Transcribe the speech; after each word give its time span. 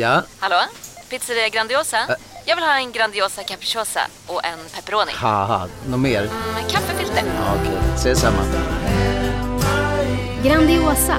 Ja? 0.00 0.22
Hallå? 0.38 0.56
Pizzeria 1.10 1.48
Grandiosa? 1.48 1.96
Jag 2.46 2.56
vill 2.56 2.64
ha 2.64 2.78
en 2.78 2.92
Grandiosa 2.92 3.42
capriciosa 3.42 4.00
och 4.26 4.44
en 4.44 4.58
pepperoni. 4.74 5.12
Haha, 5.14 5.68
något 5.88 6.00
mer? 6.00 6.22
Med 6.54 6.70
kaffefilter. 6.70 7.22
Ja, 7.26 7.54
Okej, 7.60 7.78
ses 7.94 8.20
samma. 8.20 8.42
Grandiosa, 10.44 11.16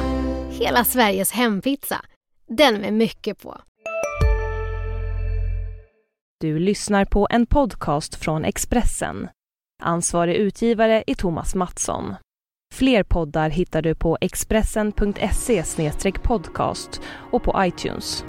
hela 0.49 0.83
Sveriges 0.83 1.31
hempizza. 1.31 2.05
Den 2.47 2.75
med 2.75 2.93
mycket 2.93 3.41
på. 3.41 3.61
Du 6.39 6.59
lyssnar 6.59 7.05
på 7.05 7.27
en 7.29 7.45
podcast 7.45 8.15
från 8.15 8.45
Expressen. 8.45 9.29
Ansvarig 9.83 10.35
utgivare 10.35 11.03
är 11.07 11.15
Thomas 11.15 11.55
Mattsson. 11.55 12.15
Fler 12.75 13.03
poddar 13.03 13.49
hittar 13.49 13.81
du 13.81 13.95
på 13.95 14.17
expressen.se 14.21 15.63
podcast 16.23 17.01
och 17.31 17.43
på 17.43 17.63
iTunes. 17.65 18.23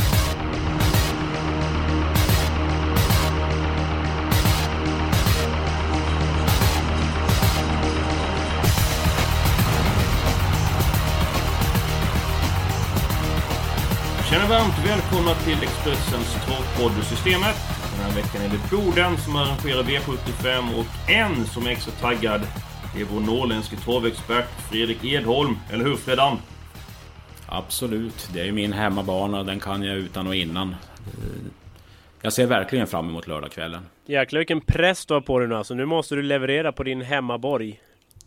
Känner 14.33 14.49
varmt 14.49 14.79
välkomna 14.87 15.35
till 15.35 15.63
Expressens 15.63 16.35
travpodd-systemet. 16.47 17.57
Den 17.97 18.05
här 18.05 18.15
veckan 18.15 18.43
är 18.43 18.49
det 18.49 18.71
Boden 18.77 19.17
som 19.17 19.37
arrangerar 19.37 19.83
V75 19.83 20.79
och 20.79 21.11
en 21.11 21.47
som 21.47 21.67
är 21.67 21.71
extra 21.71 21.93
taggad. 21.93 22.41
Det 22.95 23.01
är 23.01 23.05
vår 23.05 23.21
norrländske 23.21 23.77
travexpert 23.77 24.49
Fredrik 24.71 25.05
Edholm. 25.05 25.57
Eller 25.73 25.85
hur 25.85 25.97
Fredan? 25.97 26.39
Absolut, 27.47 28.29
det 28.35 28.41
är 28.41 28.45
ju 28.45 28.53
min 28.53 28.73
hemmabana 28.73 29.39
och 29.39 29.47
den 29.47 29.61
kan 29.61 29.83
jag 29.83 29.97
utan 29.97 30.27
och 30.27 30.35
innan. 30.35 30.69
Eh, 30.71 30.77
Jag 32.23 32.33
ser 32.33 32.47
verkligen 32.47 32.87
fram 32.87 33.09
emot 33.09 33.27
lördagskvällen. 33.27 33.87
Jäklar 34.07 34.39
vilken 34.39 34.61
press 34.61 35.07
du 35.07 35.15
har 35.15 35.21
på 35.21 35.39
dig 35.39 35.49
nu 35.49 35.55
alltså. 35.55 35.75
Nu 35.75 35.87
måste 35.87 36.15
du 36.15 36.23
leverera 36.23 36.73
på 36.73 36.83
din 36.83 37.03
hemmaborg. 37.03 37.81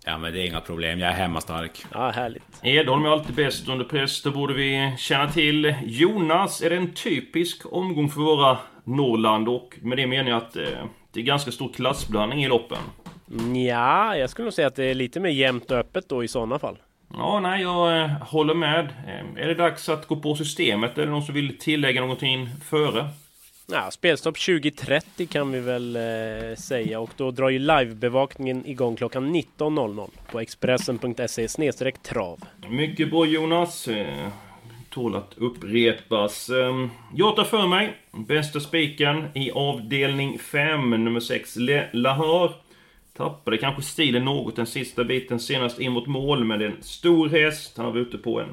Ja 0.07 0.17
men 0.17 0.33
det 0.33 0.41
är 0.41 0.45
inga 0.45 0.61
problem, 0.61 0.99
jag 0.99 1.09
är 1.09 1.13
hemmastark. 1.13 1.85
Ja, 1.93 2.09
härligt. 2.09 2.43
Edholm 2.63 3.05
är 3.05 3.09
alltid 3.09 3.35
bäst 3.35 3.67
under 3.67 3.85
press, 3.85 4.21
det 4.21 4.31
borde 4.31 4.53
vi 4.53 4.93
känna 4.97 5.31
till. 5.31 5.75
Jonas, 5.85 6.61
är 6.61 6.69
det 6.69 6.75
en 6.75 6.93
typisk 6.93 7.73
omgång 7.73 8.09
för 8.09 8.21
våra 8.21 8.57
Norrland? 8.83 9.49
Och 9.49 9.77
med 9.81 9.97
det 9.97 10.07
menar 10.07 10.29
jag 10.29 10.37
att 10.37 10.55
eh, 10.55 10.63
det 11.13 11.19
är 11.19 11.23
ganska 11.23 11.51
stor 11.51 11.73
klassblandning 11.73 12.43
i 12.43 12.47
loppen. 12.47 12.77
Ja, 13.67 14.17
jag 14.17 14.29
skulle 14.29 14.43
nog 14.43 14.53
säga 14.53 14.67
att 14.67 14.75
det 14.75 14.85
är 14.85 14.93
lite 14.93 15.19
mer 15.19 15.29
jämnt 15.29 15.71
och 15.71 15.77
öppet 15.77 16.09
då 16.09 16.23
i 16.23 16.27
sådana 16.27 16.59
fall. 16.59 16.77
Ja, 17.13 17.39
nej, 17.39 17.61
jag 17.61 18.01
eh, 18.01 18.09
håller 18.09 18.53
med. 18.53 18.85
Eh, 18.85 19.43
är 19.43 19.47
det 19.47 19.53
dags 19.53 19.89
att 19.89 20.07
gå 20.07 20.15
på 20.15 20.35
systemet? 20.35 20.97
Är 20.97 21.05
det 21.05 21.11
någon 21.11 21.23
som 21.23 21.35
vill 21.35 21.57
tillägga 21.59 22.01
någonting 22.01 22.49
före? 22.63 23.09
Ja, 23.67 23.91
spelstopp 23.91 24.35
20.30 24.37 25.25
kan 25.25 25.51
vi 25.51 25.59
väl 25.59 25.95
eh, 25.95 26.55
säga 26.57 26.99
och 26.99 27.09
då 27.17 27.31
drar 27.31 27.49
ju 27.49 27.59
livebevakningen 27.59 28.65
igång 28.65 28.95
klockan 28.95 29.35
19.00 29.35 30.09
på 30.31 30.39
expressen.se 30.39 31.91
trav. 32.03 32.39
Mycket 32.69 33.09
bra 33.09 33.25
Jonas. 33.25 33.87
Eh, 33.87 34.27
tål 34.89 35.15
att 35.15 35.33
upprepas. 35.37 36.49
Ehm, 36.49 36.89
jag 37.15 37.35
tar 37.35 37.43
för 37.43 37.67
mig 37.67 37.97
bästa 38.11 38.59
spiken 38.59 39.25
i 39.33 39.51
avdelning 39.51 40.39
5, 40.39 40.89
nummer 40.89 41.19
6, 41.19 41.55
Le 41.55 41.89
Lahar. 41.93 42.51
Tappade 43.17 43.57
kanske 43.57 43.81
stilen 43.81 44.25
något 44.25 44.55
den 44.55 44.65
sista 44.65 45.03
biten 45.03 45.39
senast 45.39 45.79
in 45.79 45.91
mot 45.91 46.07
mål, 46.07 46.45
men 46.45 46.59
det 46.59 46.65
är 46.65 46.69
en 46.69 46.83
stor 46.83 47.29
häst. 47.29 47.77
Han 47.77 47.85
var 47.85 47.97
ute 47.97 48.17
på 48.17 48.41
en 48.41 48.49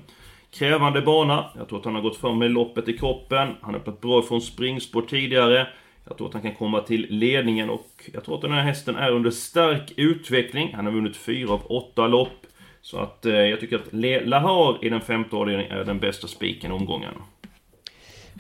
krävande 0.54 1.02
bana. 1.02 1.44
Jag 1.58 1.68
tror 1.68 1.78
att 1.78 1.84
han 1.84 1.94
har 1.94 2.02
gått 2.02 2.16
fram 2.16 2.38
med 2.38 2.50
loppet 2.50 2.88
i 2.88 2.98
kroppen. 2.98 3.48
Han 3.60 3.74
har 3.74 3.80
öppnat 3.80 4.00
bra 4.00 4.22
från 4.22 4.40
springspår 4.40 5.02
tidigare. 5.02 5.66
Jag 6.08 6.16
tror 6.18 6.26
att 6.28 6.32
han 6.32 6.42
kan 6.42 6.54
komma 6.54 6.80
till 6.80 7.06
ledningen 7.10 7.70
och 7.70 8.10
jag 8.12 8.24
tror 8.24 8.34
att 8.34 8.42
den 8.42 8.52
här 8.52 8.62
hästen 8.62 8.96
är 8.96 9.10
under 9.12 9.30
stark 9.30 9.92
utveckling. 9.96 10.72
Han 10.74 10.84
har 10.86 10.92
vunnit 10.92 11.16
fyra 11.16 11.52
av 11.52 11.66
åtta 11.66 12.06
lopp. 12.06 12.46
Så 12.80 12.98
att 12.98 13.26
eh, 13.26 13.34
jag 13.34 13.60
tycker 13.60 13.76
att 13.76 13.92
Le 13.92 14.24
Lahar 14.24 14.84
i 14.84 14.88
den 14.88 15.00
femte 15.00 15.36
avdelningen 15.36 15.72
är 15.72 15.84
den 15.84 15.98
bästa 15.98 16.26
spiken 16.26 16.70
i 16.70 16.74
omgången. 16.74 17.14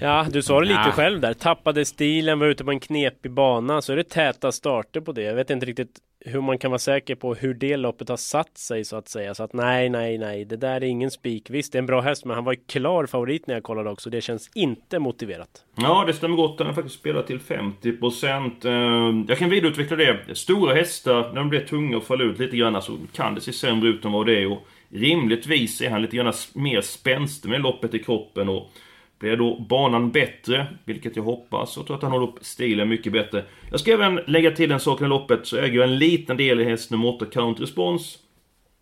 Ja, 0.00 0.26
du 0.30 0.42
sa 0.42 0.60
det 0.60 0.66
lite 0.66 0.80
Ja. 0.86 0.92
själv 0.92 1.20
där. 1.20 1.34
Tappade 1.34 1.84
stilen, 1.84 2.38
var 2.38 2.46
ute 2.46 2.64
på 2.64 2.70
en 2.70 2.80
knepig 2.80 3.30
bana. 3.32 3.82
Så 3.82 3.92
är 3.92 3.96
det 3.96 4.04
täta 4.08 4.52
starter 4.52 5.00
på 5.00 5.12
det. 5.12 5.22
Jag 5.22 5.34
vet 5.34 5.50
inte 5.50 5.66
riktigt 5.66 5.98
hur 6.24 6.40
man 6.40 6.58
kan 6.58 6.70
vara 6.70 6.78
säker 6.78 7.14
på 7.14 7.34
hur 7.34 7.54
det 7.54 7.76
loppet 7.76 8.08
har 8.08 8.16
satt 8.16 8.58
sig 8.58 8.84
så 8.84 8.96
att 8.96 9.08
säga. 9.08 9.34
Så 9.34 9.42
att 9.42 9.52
nej, 9.52 9.88
nej, 9.88 10.18
nej. 10.18 10.44
Det 10.44 10.56
där 10.56 10.74
är 10.74 10.84
ingen 10.84 11.10
spik. 11.10 11.50
Visst, 11.50 11.72
det 11.72 11.76
är 11.76 11.80
en 11.80 11.86
bra 11.86 12.00
häst, 12.00 12.24
men 12.24 12.34
han 12.34 12.44
var 12.44 12.52
ju 12.52 12.60
klar 12.66 13.06
favorit 13.06 13.46
när 13.46 13.54
jag 13.54 13.62
kollade 13.62 13.90
också. 13.90 14.10
Det 14.10 14.20
känns 14.20 14.50
inte 14.54 14.98
motiverat. 14.98 15.64
Ja, 15.74 16.04
det 16.06 16.12
stämmer 16.12 16.36
gott. 16.36 16.58
Den 16.58 16.66
har 16.66 16.74
faktiskt 16.74 16.98
spelat 16.98 17.26
till 17.26 17.40
50%. 17.40 18.66
Eh, 18.66 19.24
jag 19.28 19.38
kan 19.38 19.50
vidareutveckla 19.50 19.96
det. 19.96 20.34
Stora 20.34 20.74
hästar, 20.74 21.28
när 21.28 21.34
de 21.34 21.48
blir 21.48 21.60
tunga 21.60 21.96
och 21.96 22.04
faller 22.04 22.24
ut 22.24 22.38
lite 22.38 22.56
grann 22.56 22.82
så 22.82 22.98
kan 23.12 23.34
det 23.34 23.40
se 23.40 23.52
sämre 23.52 23.88
ut 23.88 24.04
än 24.04 24.12
vad 24.12 24.26
det 24.26 24.42
är. 24.42 24.52
Och 24.52 24.66
rimligtvis 24.88 25.80
är 25.80 25.90
han 25.90 26.02
lite 26.02 26.16
grann 26.16 26.32
mer 26.54 26.80
spänstig 26.80 27.48
med 27.48 27.60
loppet 27.60 27.94
i 27.94 27.98
kroppen. 27.98 28.48
Och 28.48 28.70
blir 29.22 29.36
då 29.36 29.56
banan 29.58 30.10
bättre, 30.10 30.66
vilket 30.84 31.16
jag 31.16 31.22
hoppas, 31.22 31.76
och 31.76 31.86
tror 31.86 31.96
att 31.96 32.02
han 32.02 32.12
håller 32.12 32.26
upp 32.26 32.38
stilen 32.40 32.88
mycket 32.88 33.12
bättre. 33.12 33.44
Jag 33.70 33.80
ska 33.80 33.92
även 33.92 34.20
lägga 34.26 34.50
till 34.50 34.72
en 34.72 34.80
sak 34.80 35.02
i 35.02 35.04
loppet, 35.04 35.46
så 35.46 35.56
äger 35.56 35.74
jag 35.74 35.84
en 35.84 35.98
liten 35.98 36.36
del 36.36 36.60
i 36.60 36.64
häst 36.64 36.90
nummer 36.90 37.08
8, 37.08 37.26
Count 37.26 37.60
Response. 37.60 38.18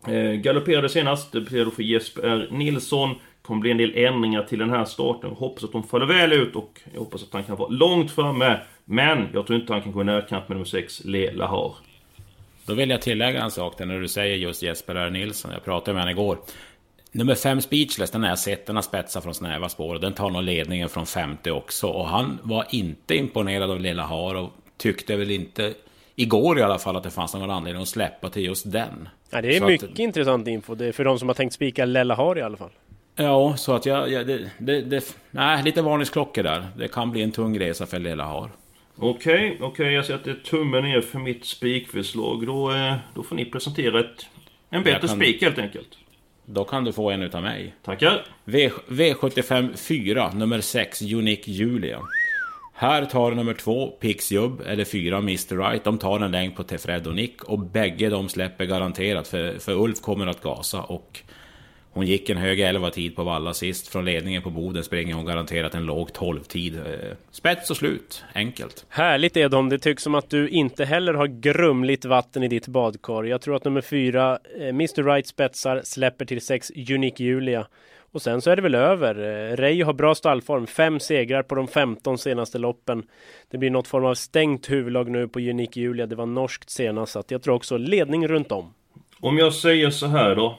Eh, 0.07 0.31
galopperade 0.31 0.89
senast, 0.89 1.31
det 1.31 1.41
betyder 1.41 1.65
då 1.65 1.71
för 1.71 1.83
Jesper 1.83 2.23
R. 2.23 2.47
Nilsson. 2.51 3.15
kommer 3.41 3.61
bli 3.61 3.71
en 3.71 3.77
del 3.77 3.93
ändringar 3.95 4.43
till 4.43 4.59
den 4.59 4.69
här 4.69 4.85
starten. 4.85 5.29
Jag 5.29 5.37
hoppas 5.37 5.63
att 5.63 5.71
de 5.71 5.83
faller 5.83 6.05
väl 6.05 6.33
ut 6.33 6.55
och 6.55 6.79
jag 6.93 6.99
hoppas 6.99 7.23
att 7.23 7.33
han 7.33 7.43
kan 7.43 7.57
vara 7.57 7.69
långt 7.69 8.11
framme. 8.11 8.59
Men 8.85 9.27
jag 9.33 9.47
tror 9.47 9.59
inte 9.59 9.73
han 9.73 9.81
kan 9.81 9.91
gå 9.91 10.01
i 10.01 10.03
närkamp 10.03 10.49
med 10.49 10.55
nummer 10.55 10.65
6, 10.65 11.01
Le 11.05 11.31
Lahar. 11.31 11.75
Då 12.65 12.73
vill 12.73 12.89
jag 12.89 13.01
tillägga 13.01 13.43
en 13.43 13.51
sak 13.51 13.77
där 13.77 13.85
när 13.85 13.99
du 13.99 14.07
säger 14.07 14.35
just 14.35 14.63
Jesper 14.63 14.95
R. 14.95 15.09
Nilsson. 15.09 15.51
Jag 15.51 15.63
pratade 15.63 15.93
med 15.93 16.01
honom 16.01 16.11
igår. 16.11 16.37
Nummer 17.11 17.35
5 17.35 17.61
Speechless, 17.61 18.11
den 18.11 18.21
har 18.23 18.29
jag 18.29 18.39
sett. 18.39 18.65
Den 18.65 18.75
har 18.75 18.83
spetsat 18.83 19.23
från 19.23 19.33
snäva 19.33 19.69
spår. 19.69 19.95
och 19.95 20.01
Den 20.01 20.13
tar 20.13 20.29
nog 20.29 20.43
ledningen 20.43 20.89
från 20.89 21.05
femte 21.05 21.51
också. 21.51 21.87
Och 21.87 22.07
han 22.07 22.39
var 22.43 22.65
inte 22.69 23.15
imponerad 23.15 23.71
av 23.71 23.79
Lilla 23.79 24.03
Har 24.03 24.35
och 24.35 24.49
tyckte 24.77 25.15
väl 25.15 25.31
inte, 25.31 25.73
igår 26.15 26.59
i 26.59 26.61
alla 26.61 26.79
fall, 26.79 26.95
att 26.95 27.03
det 27.03 27.09
fanns 27.11 27.33
någon 27.33 27.51
anledning 27.51 27.81
att 27.81 27.87
släppa 27.89 28.29
till 28.29 28.45
just 28.45 28.71
den. 28.71 29.09
Ja, 29.29 29.41
det 29.41 29.55
är 29.55 29.59
Så 29.59 29.63
att- 29.65 29.69
mycket 29.71 29.99
intressant 29.99 30.47
info. 30.47 30.75
Det 30.75 30.85
är 30.85 30.91
för 30.91 31.03
de 31.05 31.19
som 31.19 31.29
har 31.29 31.35
tänkt 31.35 31.53
spika 31.53 31.85
Lella 31.85 32.15
har 32.15 32.37
i 32.37 32.41
alla 32.41 32.57
fall. 32.57 32.69
Ja, 33.15 33.55
så 33.57 33.73
att 33.73 33.85
jag... 33.85 34.11
jag 34.11 34.27
det, 34.27 34.49
det, 34.57 34.81
det, 34.81 35.15
nej, 35.31 35.63
lite 35.63 35.81
varningsklockor 35.81 36.43
där. 36.43 36.67
Det 36.77 36.87
kan 36.87 37.11
bli 37.11 37.21
en 37.21 37.31
tung 37.31 37.59
resa 37.59 37.85
för 37.85 37.99
Lilla 37.99 38.23
Har. 38.25 38.49
Okej, 38.97 39.57
okej, 39.61 39.93
jag 39.93 40.05
ser 40.05 40.15
att 40.15 40.23
det 40.23 40.31
är 40.31 40.35
tummen 40.45 40.83
ner 40.83 41.01
för 41.01 41.19
mitt 41.19 41.45
spikförslag. 41.45 42.45
Då, 42.47 42.71
eh, 42.71 42.93
då 43.15 43.23
får 43.23 43.35
ni 43.35 43.45
presentera 43.45 43.99
ett, 43.99 44.25
en 44.69 44.83
bättre 44.83 44.91
Jag 45.01 45.09
kan- 45.09 45.19
spik 45.19 45.41
helt 45.41 45.59
enkelt. 45.59 45.87
Då 46.53 46.63
kan 46.63 46.83
du 46.83 46.93
få 46.93 47.09
en 47.11 47.23
utav 47.23 47.41
mig. 47.41 47.75
Tackar. 47.81 48.25
V, 48.45 48.71
V75 48.87 49.75
4, 49.75 50.31
nummer 50.33 50.61
6, 50.61 51.01
Unique 51.01 51.51
Julia. 51.51 51.99
Här 52.73 53.05
tar 53.05 53.31
nummer 53.31 53.53
2, 53.53 53.87
Pixjub, 53.87 54.61
eller 54.67 54.85
4, 54.85 55.17
Mr 55.17 55.69
Right. 55.69 55.83
De 55.83 55.97
tar 55.97 56.19
en 56.19 56.31
längd 56.31 56.55
på 56.55 56.63
Tefred 56.63 57.07
och 57.07 57.15
Nick 57.15 57.43
och 57.43 57.59
bägge 57.59 58.09
de 58.09 58.29
släpper 58.29 58.65
garanterat 58.65 59.27
för, 59.27 59.59
för 59.59 59.73
Ulf 59.73 60.01
kommer 60.01 60.27
att 60.27 60.41
gasa 60.41 60.81
och 60.81 61.19
hon 61.93 62.05
gick 62.05 62.29
en 62.29 62.37
hög 62.37 62.59
11 62.59 62.89
tid 62.89 63.15
på 63.15 63.23
Valla 63.23 63.53
sist. 63.53 63.87
Från 63.87 64.05
ledningen 64.05 64.41
på 64.41 64.49
Boden 64.49 64.83
springer 64.83 65.13
hon 65.13 65.25
garanterat 65.25 65.75
en 65.75 65.85
låg 65.85 66.13
12 66.13 66.43
tid. 66.43 66.75
Eh, 66.75 67.15
Spets 67.31 67.69
och 67.69 67.77
slut, 67.77 68.23
enkelt. 68.33 68.85
Härligt 68.89 69.37
Edholm, 69.37 69.69
det 69.69 69.79
tycks 69.79 70.03
som 70.03 70.15
att 70.15 70.29
du 70.29 70.49
inte 70.49 70.85
heller 70.85 71.13
har 71.13 71.27
grumligt 71.27 72.05
vatten 72.05 72.43
i 72.43 72.47
ditt 72.47 72.67
badkar. 72.67 73.23
Jag 73.23 73.41
tror 73.41 73.55
att 73.55 73.65
nummer 73.65 73.81
fyra, 73.81 74.39
eh, 74.59 74.67
Mr 74.67 75.03
Right 75.03 75.27
spetsar, 75.27 75.81
släpper 75.83 76.25
till 76.25 76.41
sex 76.41 76.71
Unique 76.75 77.23
Julia. 77.23 77.67
Och 78.11 78.21
sen 78.21 78.41
så 78.41 78.51
är 78.51 78.55
det 78.55 78.61
väl 78.61 78.75
över. 78.75 79.15
Eh, 79.15 79.55
Reijo 79.55 79.85
har 79.85 79.93
bra 79.93 80.15
stallform, 80.15 80.67
fem 80.67 80.99
segrar 80.99 81.43
på 81.43 81.55
de 81.55 81.67
15 81.67 82.17
senaste 82.17 82.57
loppen. 82.57 83.03
Det 83.51 83.57
blir 83.57 83.69
något 83.69 83.87
form 83.87 84.05
av 84.05 84.15
stängt 84.15 84.71
huvudlag 84.71 85.09
nu 85.09 85.27
på 85.27 85.39
Unique 85.39 85.79
Julia. 85.81 86.05
Det 86.05 86.15
var 86.15 86.25
norskt 86.25 86.69
senast, 86.69 87.11
så 87.11 87.19
att 87.19 87.31
jag 87.31 87.41
tror 87.41 87.55
också 87.55 87.77
ledning 87.77 88.27
runt 88.27 88.51
om. 88.51 88.73
Om 89.19 89.37
jag 89.37 89.53
säger 89.53 89.89
så 89.89 90.07
här 90.07 90.35
då. 90.35 90.57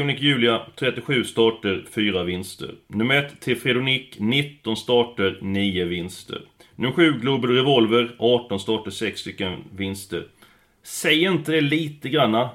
Unique 0.00 0.20
Julia, 0.20 0.60
37 0.76 1.24
starter, 1.24 1.84
4 1.94 2.22
vinster. 2.24 2.74
Nummer 2.88 3.14
1, 3.14 3.40
Tefredonic, 3.40 4.16
19 4.18 4.76
starter, 4.76 5.38
9 5.42 5.84
vinster. 5.84 6.42
Nummer 6.76 6.94
7, 6.94 7.12
Global 7.12 7.50
Revolver, 7.50 8.14
18 8.18 8.60
starter, 8.60 8.90
6 8.90 9.20
stycken 9.20 9.64
vinster. 9.76 10.26
Säger 10.82 11.30
inte 11.30 11.52
det 11.52 11.60
lite 11.60 12.08
granna? 12.08 12.50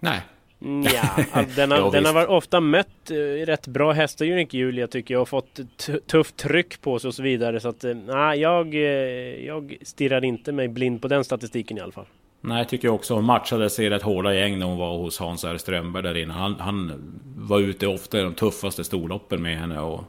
Nej. 0.00 0.20
Ja, 0.94 1.24
den, 1.56 1.70
har, 1.70 1.78
Ja, 1.78 1.90
den 1.90 2.04
har 2.04 2.26
ofta 2.26 2.60
mött 2.60 3.10
eh, 3.10 3.16
rätt 3.46 3.66
bra 3.66 3.92
hästar 3.92 4.26
Unique 4.26 4.58
Julia 4.58 4.86
tycker 4.86 5.14
jag 5.14 5.22
och 5.22 5.28
fått 5.28 5.54
t- 5.76 6.00
tufft 6.06 6.36
tryck 6.36 6.80
på 6.80 6.98
sig 6.98 7.08
och 7.08 7.14
så 7.14 7.22
vidare. 7.22 7.60
Så 7.60 7.68
att 7.68 7.84
eh, 7.84 7.94
nej, 7.94 8.40
jag, 8.40 8.74
eh, 8.74 8.80
jag 9.46 9.76
stirrar 9.82 10.24
inte 10.24 10.52
mig 10.52 10.68
blind 10.68 11.02
på 11.02 11.08
den 11.08 11.24
statistiken 11.24 11.78
i 11.78 11.80
alla 11.80 11.92
fall. 11.92 12.06
Nej, 12.46 12.58
jag 12.58 12.68
tycker 12.68 12.88
också 12.88 13.14
hon 13.14 13.24
matchade 13.24 13.70
sig 13.70 13.86
i 13.86 13.90
rätt 13.90 14.02
hårda 14.02 14.34
gäng 14.34 14.58
när 14.58 14.66
hon 14.66 14.78
var 14.78 14.96
hos 14.96 15.18
Hans 15.18 15.44
R. 15.44 15.58
Strömberg 15.58 16.02
där 16.02 16.16
inne. 16.16 16.32
Han, 16.32 16.56
han 16.60 16.92
var 17.36 17.60
ute 17.60 17.86
ofta 17.86 18.20
i 18.20 18.22
de 18.22 18.34
tuffaste 18.34 18.84
storloppen 18.84 19.42
med 19.42 19.58
henne 19.58 19.80
och, 19.80 20.04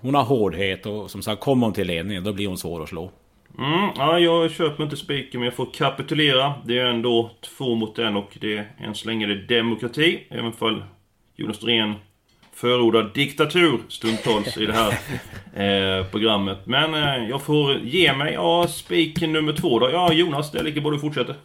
Hon 0.00 0.14
har 0.14 0.22
hårdhet 0.22 0.86
och 0.86 1.10
som 1.10 1.22
sagt, 1.22 1.42
kommer 1.42 1.66
hon 1.66 1.74
till 1.74 1.86
ledningen 1.86 2.24
då 2.24 2.32
blir 2.32 2.48
hon 2.48 2.58
svår 2.58 2.82
att 2.82 2.88
slå. 2.88 3.10
Mm, 3.58 3.90
ja, 3.96 4.18
jag 4.18 4.50
köper 4.50 4.84
inte 4.84 4.96
spiken 4.96 5.40
men 5.40 5.44
jag 5.44 5.54
får 5.54 5.68
kapitulera. 5.74 6.54
Det 6.64 6.78
är 6.78 6.86
ändå 6.86 7.30
två 7.40 7.74
mot 7.74 7.98
en 7.98 8.16
och 8.16 8.38
det 8.40 8.56
är 8.56 8.72
än 8.78 8.94
så 8.94 9.08
länge 9.08 9.26
det 9.26 9.32
är 9.32 9.58
demokrati. 9.58 10.26
Även 10.30 10.52
fall 10.52 10.82
Jonas 11.36 11.58
Dorén 11.58 11.94
förordar 12.60 13.10
diktatur 13.14 13.80
stundtals 13.88 14.56
i 14.56 14.66
det 14.66 14.72
här 14.72 14.90
eh, 16.00 16.06
programmet. 16.06 16.58
Men 16.64 16.94
eh, 16.94 17.28
jag 17.28 17.42
får 17.42 17.72
ge 17.72 18.12
mig. 18.12 18.32
Ja, 18.34 18.66
spik 18.68 19.20
nummer 19.20 19.52
två 19.52 19.78
då. 19.78 19.90
Ja, 19.90 20.12
Jonas, 20.12 20.52
det 20.52 20.58
är 20.58 20.64
lika 20.64 20.80
bra 20.80 20.90
du 20.90 20.98
fortsätter. 20.98 21.36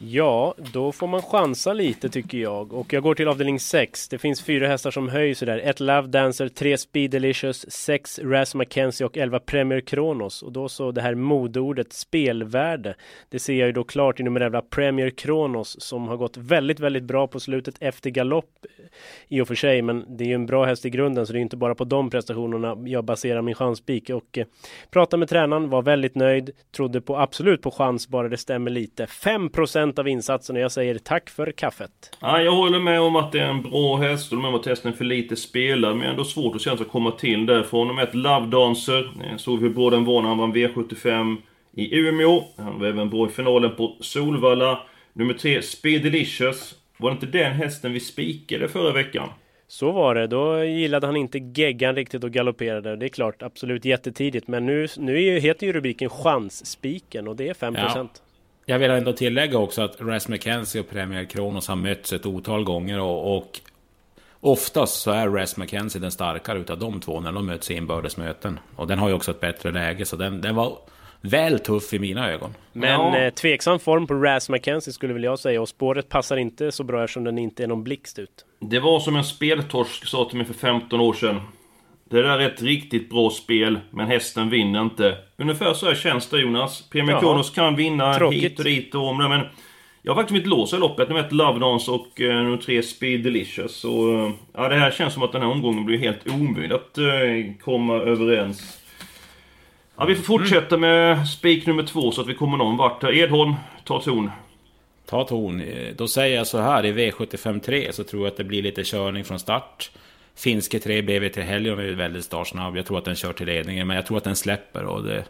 Ja, 0.00 0.54
då 0.72 0.92
får 0.92 1.06
man 1.06 1.22
chansa 1.22 1.72
lite 1.72 2.08
tycker 2.08 2.38
jag. 2.38 2.72
Och 2.72 2.92
jag 2.92 3.02
går 3.02 3.14
till 3.14 3.28
avdelning 3.28 3.60
6. 3.60 4.08
Det 4.08 4.18
finns 4.18 4.42
fyra 4.42 4.68
hästar 4.68 4.90
som 4.90 5.08
höjs 5.08 5.40
där. 5.40 5.58
Ett 5.58 5.80
Love 5.80 6.08
Dancer, 6.08 6.48
tre 6.48 6.78
Speed 6.78 7.10
Delicious, 7.10 7.70
sex 7.70 8.18
Raz 8.18 8.54
McKenzie 8.54 9.06
och 9.06 9.16
elva 9.16 9.38
Premier 9.38 9.80
Kronos. 9.80 10.42
Och 10.42 10.52
då 10.52 10.68
så 10.68 10.92
det 10.92 11.00
här 11.00 11.14
modordet 11.14 11.92
spelvärde. 11.92 12.94
Det 13.28 13.38
ser 13.38 13.54
jag 13.54 13.66
ju 13.66 13.72
då 13.72 13.84
klart 13.84 14.20
i 14.20 14.22
nummer 14.22 14.40
11 14.40 14.62
Premier 14.62 15.10
Kronos 15.10 15.80
som 15.80 16.08
har 16.08 16.16
gått 16.16 16.36
väldigt, 16.36 16.80
väldigt 16.80 17.04
bra 17.04 17.26
på 17.26 17.40
slutet 17.40 17.74
efter 17.80 18.10
galopp 18.10 18.66
i 19.28 19.40
och 19.40 19.48
för 19.48 19.54
sig. 19.54 19.82
Men 19.82 20.16
det 20.16 20.24
är 20.24 20.28
ju 20.28 20.34
en 20.34 20.46
bra 20.46 20.64
häst 20.64 20.86
i 20.86 20.90
grunden 20.90 21.26
så 21.26 21.32
det 21.32 21.38
är 21.38 21.40
inte 21.40 21.56
bara 21.56 21.74
på 21.74 21.84
de 21.84 22.10
prestationerna 22.10 22.76
jag 22.84 23.04
baserar 23.04 23.42
min 23.42 23.54
chanspik. 23.54 24.10
Och 24.10 24.38
eh, 24.38 24.46
pratade 24.90 25.18
med 25.18 25.28
tränaren, 25.28 25.70
var 25.70 25.82
väldigt 25.82 26.14
nöjd, 26.14 26.50
trodde 26.76 27.00
på 27.00 27.16
absolut 27.16 27.62
på 27.62 27.70
chans 27.70 28.08
bara 28.08 28.28
det 28.28 28.36
stämmer 28.36 28.70
lite. 28.70 29.06
5 29.06 29.48
av 29.96 30.08
insatsen 30.08 30.56
och 30.56 30.62
jag 30.62 30.72
säger 30.72 30.98
tack 30.98 31.30
för 31.30 31.52
kaffet. 31.52 32.16
Ja, 32.20 32.40
jag 32.40 32.52
håller 32.52 32.78
med 32.78 33.00
om 33.00 33.16
att 33.16 33.32
det 33.32 33.40
är 33.40 33.48
en 33.48 33.62
bra 33.62 33.96
häst. 33.96 34.32
Och 34.32 34.38
med 34.38 34.48
om 34.48 34.54
att 34.54 34.66
hästen 34.66 34.92
är 34.92 34.96
för 34.96 35.04
lite 35.04 35.36
spelad. 35.36 35.96
Men 35.96 36.10
ändå 36.10 36.24
svårt 36.24 36.54
att 36.54 36.60
känna 36.60 36.80
att 36.80 36.88
komma 36.88 37.10
till 37.10 37.46
därifrån. 37.46 37.88
Nummer 37.88 38.02
ett 38.02 38.14
Love 38.14 38.46
Dancer. 38.46 39.10
Såg 39.36 39.60
hur 39.60 39.70
bra 39.70 39.90
den 39.90 40.04
var 40.04 40.22
när 40.22 40.28
han 40.28 40.38
vann 40.38 40.54
V75 40.54 41.36
i 41.76 41.98
Umeå. 41.98 42.44
Han 42.56 42.78
var 42.78 42.86
även 42.86 43.10
bra 43.10 43.26
i 43.26 43.30
finalen 43.30 43.76
på 43.76 43.96
Solvalla. 44.00 44.80
Nummer 45.12 45.34
tre 45.34 45.62
Speed 45.62 46.02
Delicious. 46.02 46.74
Var 46.96 47.10
det 47.10 47.14
inte 47.14 47.38
den 47.38 47.52
hästen 47.52 47.92
vi 47.92 48.00
spikade 48.00 48.68
förra 48.68 48.92
veckan? 48.92 49.28
Så 49.68 49.92
var 49.92 50.14
det. 50.14 50.26
Då 50.26 50.64
gillade 50.64 51.06
han 51.06 51.16
inte 51.16 51.38
geggan 51.38 51.94
riktigt 51.94 52.24
och 52.24 52.30
galopperade. 52.30 52.96
Det 52.96 53.06
är 53.06 53.08
klart, 53.08 53.42
absolut 53.42 53.84
jättetidigt. 53.84 54.48
Men 54.48 54.66
nu, 54.66 54.86
nu 54.96 55.38
heter 55.38 55.66
ju 55.66 55.72
rubriken 55.72 56.10
Chansspiken 56.10 57.28
och 57.28 57.36
det 57.36 57.48
är 57.48 57.54
5%. 57.54 57.76
Ja. 57.76 58.08
Jag 58.70 58.78
vill 58.78 58.90
ändå 58.90 59.12
tillägga 59.12 59.58
också 59.58 59.82
att 59.82 60.00
Ras 60.00 60.28
McKenzie 60.28 60.80
och 60.80 60.90
Premier 60.90 61.24
Kronos 61.24 61.68
har 61.68 61.76
mötts 61.76 62.12
ett 62.12 62.26
otal 62.26 62.64
gånger 62.64 63.00
och, 63.00 63.36
och 63.36 63.60
Oftast 64.40 65.00
så 65.00 65.10
är 65.10 65.28
Ras 65.28 65.56
McKenzie 65.56 66.00
den 66.00 66.10
starkare 66.10 66.58
utav 66.58 66.78
de 66.78 67.00
två 67.00 67.20
när 67.20 67.32
de 67.32 67.46
möts 67.46 67.70
i 67.70 67.74
inbördes 67.74 68.16
möten. 68.16 68.60
Och 68.76 68.86
den 68.86 68.98
har 68.98 69.08
ju 69.08 69.14
också 69.14 69.30
ett 69.30 69.40
bättre 69.40 69.70
läge 69.70 70.04
så 70.04 70.16
den, 70.16 70.40
den 70.40 70.54
var 70.54 70.78
väl 71.20 71.58
tuff 71.58 71.92
i 71.92 71.98
mina 71.98 72.30
ögon. 72.30 72.54
Men 72.72 72.90
ja. 72.90 73.18
eh, 73.18 73.34
tveksam 73.34 73.78
form 73.78 74.06
på 74.06 74.14
Ras 74.14 74.48
McKenzie 74.48 74.92
skulle 74.92 75.14
väl 75.14 75.24
jag 75.24 75.38
säga 75.38 75.60
och 75.60 75.68
spåret 75.68 76.08
passar 76.08 76.36
inte 76.36 76.72
så 76.72 76.84
bra 76.84 77.04
eftersom 77.04 77.24
den 77.24 77.38
inte 77.38 77.62
är 77.62 77.66
någon 77.66 77.84
blixt 77.84 78.18
ut. 78.18 78.44
Det 78.60 78.80
var 78.80 79.00
som 79.00 79.16
en 79.16 79.24
speltorsk 79.24 80.06
sa 80.06 80.24
till 80.28 80.38
mig 80.38 80.46
för 80.46 80.54
15 80.54 81.00
år 81.00 81.12
sedan. 81.12 81.40
Det 82.10 82.22
där 82.22 82.38
är 82.38 82.48
ett 82.48 82.62
riktigt 82.62 83.10
bra 83.10 83.30
spel, 83.30 83.78
men 83.90 84.06
hästen 84.06 84.50
vinner 84.50 84.82
inte. 84.82 85.16
Ungefär 85.36 85.74
så 85.74 85.86
här 85.86 85.94
känns 85.94 86.30
det 86.30 86.40
Jonas. 86.40 86.90
Premier 86.90 87.20
Kronos 87.20 87.50
kan 87.50 87.76
vinna 87.76 88.14
Tråkigt. 88.14 88.42
hit 88.42 88.58
och 88.58 88.64
dit 88.64 88.94
och 88.94 89.08
om 89.08 89.18
det, 89.18 89.28
men... 89.28 89.46
Jag 90.02 90.14
har 90.14 90.22
faktiskt 90.22 90.34
mitt 90.34 90.46
lås 90.46 90.72
i 90.72 90.76
loppet. 90.76 91.08
Nummer 91.08 91.20
ett 91.20 91.32
Love 91.32 91.58
Dance 91.58 91.90
och 91.90 92.20
uh, 92.20 92.34
nummer 92.34 92.56
tre 92.56 92.82
Speed 92.82 93.22
Delicious. 93.22 93.76
Så, 93.76 94.12
uh, 94.12 94.30
ja, 94.52 94.68
det 94.68 94.76
här 94.76 94.90
känns 94.90 95.14
som 95.14 95.22
att 95.22 95.32
den 95.32 95.42
här 95.42 95.48
omgången 95.48 95.84
blir 95.84 95.98
helt 95.98 96.28
omöjlig 96.28 96.74
att 96.74 96.98
uh, 96.98 97.54
komma 97.64 97.94
överens. 97.94 98.78
Ja, 99.96 100.04
vi 100.04 100.14
får 100.14 100.22
fortsätta 100.22 100.74
mm. 100.74 100.90
med 100.90 101.28
spik 101.28 101.66
nummer 101.66 101.82
två 101.82 102.10
så 102.10 102.20
att 102.20 102.26
vi 102.26 102.34
kommer 102.34 102.56
någon 102.56 102.76
vart. 102.76 103.04
Edholm, 103.04 103.54
ta 103.84 104.00
ton. 104.00 104.30
Ta 105.06 105.24
ton. 105.24 105.62
Då 105.96 106.08
säger 106.08 106.36
jag 106.36 106.46
så 106.46 106.58
här, 106.58 106.86
i 106.86 106.92
V75 106.92 107.60
3 107.60 107.92
så 107.92 108.04
tror 108.04 108.22
jag 108.22 108.30
att 108.30 108.36
det 108.36 108.44
blir 108.44 108.62
lite 108.62 108.84
körning 108.84 109.24
från 109.24 109.38
start. 109.38 109.90
Finske 110.38 110.78
3 110.78 111.02
BV 111.02 111.28
till 111.28 111.42
Helion 111.42 111.78
är 111.78 111.92
väldigt 111.92 112.24
startsnabb. 112.24 112.76
Jag 112.76 112.86
tror 112.86 112.98
att 112.98 113.04
den 113.04 113.14
kör 113.14 113.32
till 113.32 113.46
ledningen, 113.46 113.86
men 113.86 113.96
jag 113.96 114.06
tror 114.06 114.18
att 114.18 114.24
den 114.24 114.36
släpper. 114.36 114.84
Och 114.84 115.04
det, 115.04 115.24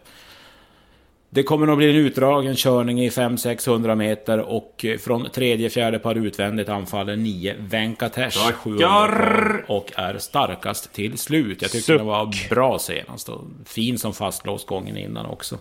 det 1.30 1.42
kommer 1.42 1.66
nog 1.66 1.76
bli 1.78 1.90
en 1.90 1.96
utdragen 1.96 2.56
körning 2.56 3.00
i 3.00 3.08
500-600 3.08 3.94
meter 3.94 4.38
och 4.38 4.84
från 5.00 5.30
tredje, 5.30 5.70
fjärde 5.70 5.98
par 5.98 6.14
utvändigt 6.14 6.68
anfaller 6.68 7.16
9 7.16 7.54
Venkatesh 7.58 8.52
700 8.52 9.60
och 9.66 9.92
är 9.96 10.18
starkast 10.18 10.92
till 10.92 11.18
slut. 11.18 11.62
Jag 11.62 11.70
tycker 11.70 11.96
den 11.96 12.06
var 12.06 12.48
bra 12.50 12.78
senast 12.78 13.28
och 13.28 13.44
fin 13.66 13.98
som 13.98 14.14
fastlåst 14.14 14.66
gången 14.66 14.96
innan 14.96 15.26
också. 15.26 15.58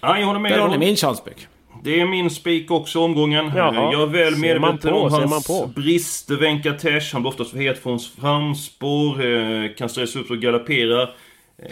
Ja, 0.00 0.18
jag 0.18 0.26
håller 0.26 0.40
med. 0.40 0.52
Där 0.52 0.58
har 0.58 0.68
ni 0.68 0.78
min 0.78 0.96
chanspik. 0.96 1.46
Det 1.84 2.00
är 2.00 2.06
min 2.06 2.30
spik 2.30 2.70
också 2.70 3.00
omgången. 3.00 3.52
Jaha. 3.56 3.92
Jag 3.92 4.02
är 4.02 4.06
väl 4.06 4.36
medveten 4.36 4.92
om 4.92 5.12
hans 5.12 5.74
brister, 5.74 6.36
Venkatesh. 6.36 7.12
Han 7.12 7.22
blir 7.22 7.28
oftast 7.28 7.50
för 7.50 7.58
het 7.58 7.82
från 7.82 7.98
framspår. 7.98 9.24
Eh, 9.26 9.74
kan 9.78 9.88
stressa 9.88 10.18
upp 10.18 10.30
och 10.30 10.38
galoppera. 10.38 11.02
Eh, 11.02 11.08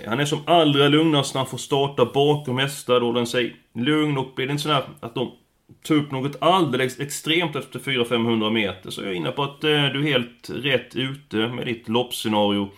han 0.06 0.20
är 0.20 0.24
som 0.24 0.38
allra 0.44 0.88
lugnast 0.88 1.34
när 1.34 1.40
han 1.40 1.50
får 1.50 1.58
starta 1.58 2.04
bakom 2.04 2.58
hästar. 2.58 3.00
Då 3.00 3.12
den 3.12 3.26
sig 3.26 3.56
lugn 3.74 4.18
och 4.18 4.32
blir 4.36 4.46
det 4.46 4.50
inte 4.50 4.62
sådär 4.62 4.82
att 5.00 5.14
de 5.14 5.30
tar 5.86 5.94
upp 5.94 6.10
något 6.10 6.36
alldeles 6.40 7.00
extremt 7.00 7.56
efter 7.56 7.78
400-500 7.78 8.50
meter. 8.50 8.90
Så 8.90 9.02
jag 9.02 9.10
är 9.10 9.14
inne 9.14 9.30
på 9.30 9.42
att 9.42 9.64
eh, 9.64 9.70
du 9.70 9.76
är 9.76 10.02
helt 10.02 10.50
rätt 10.50 10.96
ute 10.96 11.36
med 11.36 11.66
ditt 11.66 11.88
loppscenario. 11.88 12.68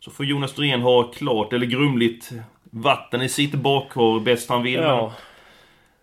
Så 0.00 0.10
får 0.10 0.26
Jonas 0.26 0.54
Dorén 0.54 0.80
ha 0.80 1.02
klart, 1.02 1.52
eller 1.52 1.66
grumligt, 1.66 2.30
vatten 2.70 3.22
i 3.22 3.28
sitt 3.28 3.54
bakhår 3.54 4.20
bäst 4.20 4.48
han 4.48 4.62
vill. 4.62 4.74
Ja. 4.74 5.12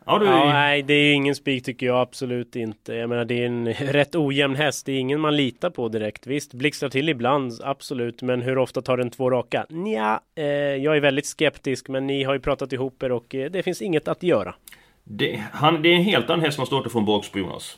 Ja, 0.07 0.25
ja, 0.25 0.53
nej, 0.53 0.81
det 0.81 0.93
är 0.93 1.13
ingen 1.13 1.35
spik 1.35 1.65
tycker 1.65 1.85
jag 1.85 2.01
absolut 2.01 2.55
inte. 2.55 2.93
Jag 2.93 3.09
menar, 3.09 3.25
det 3.25 3.41
är 3.41 3.45
en 3.45 3.73
rätt 3.73 4.15
ojämn 4.15 4.55
häst. 4.55 4.85
Det 4.85 4.91
är 4.91 4.99
ingen 4.99 5.19
man 5.19 5.35
litar 5.35 5.69
på 5.69 5.89
direkt. 5.89 6.27
Visst, 6.27 6.53
blixtrar 6.53 6.89
till 6.89 7.09
ibland, 7.09 7.53
absolut. 7.63 8.21
Men 8.21 8.41
hur 8.41 8.57
ofta 8.57 8.81
tar 8.81 8.97
den 8.97 9.09
två 9.09 9.29
raka? 9.29 9.65
Nja, 9.69 10.21
eh, 10.35 10.45
jag 10.45 10.95
är 10.95 10.99
väldigt 10.99 11.25
skeptisk. 11.25 11.87
Men 11.87 12.07
ni 12.07 12.23
har 12.23 12.33
ju 12.33 12.39
pratat 12.39 12.73
ihop 12.73 13.03
er 13.03 13.11
och 13.11 13.35
eh, 13.35 13.51
det 13.51 13.63
finns 13.63 13.81
inget 13.81 14.07
att 14.07 14.23
göra. 14.23 14.55
Det, 15.03 15.43
han, 15.51 15.81
det 15.81 15.89
är 15.89 15.95
en 15.95 16.03
helt 16.03 16.29
annan 16.29 16.45
häst 16.45 16.55
som 16.55 16.65
startar 16.65 16.89
från 16.89 17.05
bakspår, 17.05 17.41
Jonas. 17.41 17.77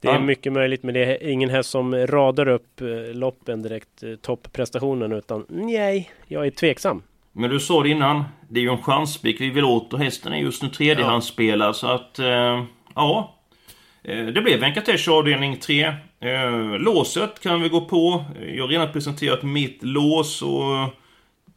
Det 0.00 0.08
är 0.08 0.12
han... 0.12 0.26
mycket 0.26 0.52
möjligt, 0.52 0.82
men 0.82 0.94
det 0.94 1.04
är 1.04 1.28
ingen 1.28 1.50
häst 1.50 1.70
som 1.70 2.06
radar 2.06 2.48
upp 2.48 2.80
eh, 2.80 2.86
loppen 3.14 3.62
direkt, 3.62 4.02
eh, 4.02 4.14
topprestationen, 4.14 5.12
utan 5.12 5.46
nej, 5.48 6.10
jag 6.26 6.46
är 6.46 6.50
tveksam. 6.50 7.02
Men 7.32 7.50
du 7.50 7.60
sa 7.60 7.82
det 7.82 7.88
innan, 7.88 8.24
det 8.48 8.60
är 8.60 8.64
ju 8.64 8.70
en 8.70 8.82
chanspik 8.82 9.40
vi 9.40 9.50
vill 9.50 9.64
åt 9.64 9.92
och 9.92 9.98
hästen 9.98 10.32
är 10.32 10.36
just 10.36 10.62
nu 10.62 10.68
tredjehandsspelare 10.68 11.74
så 11.74 11.86
att... 11.86 12.18
Eh, 12.18 12.64
ja. 12.94 13.34
Eh, 14.04 14.26
det 14.26 14.42
blev 14.42 14.60
Venkatesh 14.60 15.10
avdelning 15.10 15.56
3. 15.56 15.84
Eh, 16.20 16.78
låset 16.78 17.40
kan 17.40 17.62
vi 17.62 17.68
gå 17.68 17.80
på. 17.80 18.24
Jag 18.54 18.64
har 18.64 18.68
redan 18.68 18.92
presenterat 18.92 19.42
mitt 19.42 19.82
lås 19.82 20.42
och 20.42 20.94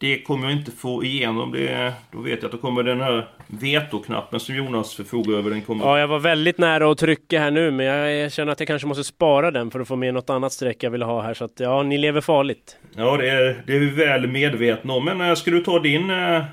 det 0.01 0.21
kommer 0.21 0.49
jag 0.49 0.57
inte 0.57 0.71
få 0.71 1.03
igenom. 1.03 1.51
Det, 1.51 1.93
då 2.11 2.21
vet 2.21 2.41
jag 2.41 2.45
att 2.45 2.51
då 2.51 2.57
kommer 2.57 2.83
den 2.83 3.01
här 3.01 3.27
vetoknappen 3.47 4.39
som 4.39 4.55
Jonas 4.55 4.93
förfogar 4.93 5.37
över. 5.37 5.49
Den 5.49 5.61
kommer... 5.61 5.85
Ja, 5.85 5.99
jag 5.99 6.07
var 6.07 6.19
väldigt 6.19 6.57
nära 6.57 6.91
att 6.91 6.97
trycka 6.97 7.39
här 7.39 7.51
nu, 7.51 7.71
men 7.71 7.85
jag, 7.85 8.31
känner 8.31 8.51
att 8.51 8.59
jag 8.59 8.67
kanske 8.67 8.87
måste 8.87 9.03
spara 9.03 9.51
den 9.51 9.71
för 9.71 9.79
att 9.79 9.87
få 9.87 9.95
med 9.95 10.13
något 10.13 10.29
annat 10.29 10.53
streck 10.53 10.83
jag 10.83 10.91
vill 10.91 11.01
ha 11.01 11.21
här. 11.21 11.33
Så 11.33 11.45
att 11.45 11.59
ja, 11.59 11.83
ni 11.83 11.97
lever 11.97 12.21
farligt. 12.21 12.77
Ja, 12.95 13.17
det 13.17 13.29
är, 13.29 13.63
det 13.67 13.75
är 13.75 13.79
vi 13.79 13.89
väl 13.89 14.27
medvetna 14.27 14.93
om. 14.93 15.05
Men 15.05 15.21
äh, 15.21 15.35
ska 15.35 15.51
du 15.51 15.63
ta 15.63 15.79
din, 15.79 16.09
äh, 16.09 16.43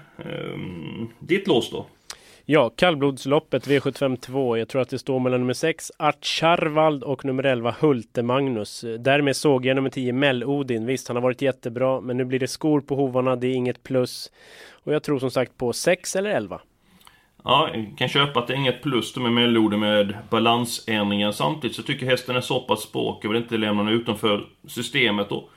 ditt 1.18 1.46
lås 1.46 1.70
då? 1.70 1.86
Ja, 2.50 2.70
kallblodsloppet 2.76 3.66
V752. 3.66 4.56
Jag 4.56 4.68
tror 4.68 4.82
att 4.82 4.88
det 4.88 4.98
står 4.98 5.20
mellan 5.20 5.40
nummer 5.40 5.52
6 5.52 5.92
Art 5.98 7.02
och 7.04 7.24
nummer 7.24 7.42
11 7.42 7.74
Hulte 7.80 8.22
Magnus. 8.22 8.84
Därmed 8.98 9.36
såg 9.36 9.66
jag 9.66 9.74
nummer 9.74 9.90
10 9.90 10.12
Mell-Odin. 10.12 10.86
Visst, 10.86 11.08
han 11.08 11.16
har 11.16 11.22
varit 11.22 11.42
jättebra, 11.42 12.00
men 12.00 12.16
nu 12.16 12.24
blir 12.24 12.38
det 12.38 12.48
skor 12.48 12.80
på 12.80 12.94
hovarna. 12.94 13.36
Det 13.36 13.46
är 13.46 13.54
inget 13.54 13.82
plus. 13.82 14.32
Och 14.70 14.94
jag 14.94 15.02
tror 15.02 15.18
som 15.18 15.30
sagt 15.30 15.56
på 15.58 15.72
6 15.72 16.16
eller 16.16 16.30
11. 16.30 16.60
Ja, 17.44 17.70
jag 17.74 17.94
kan 17.98 18.08
köpa 18.08 18.40
att 18.40 18.46
det 18.46 18.52
är 18.52 18.58
inget 18.58 18.82
plus 18.82 19.16
med 19.16 19.32
Mell-Odin 19.32 19.80
med 19.80 20.16
balansändringar. 20.30 21.32
Samtidigt 21.32 21.76
så 21.76 21.82
tycker 21.82 22.06
jag 22.06 22.10
hästen 22.10 22.36
är 22.36 22.40
så 22.40 22.60
pass 22.60 22.82
språk. 22.82 23.24
Jag 23.24 23.28
vill 23.28 23.42
inte 23.42 23.56
lämna 23.56 23.82
honom 23.82 23.94
utanför 23.94 24.46
systemet. 24.66 25.32
Och 25.32 25.50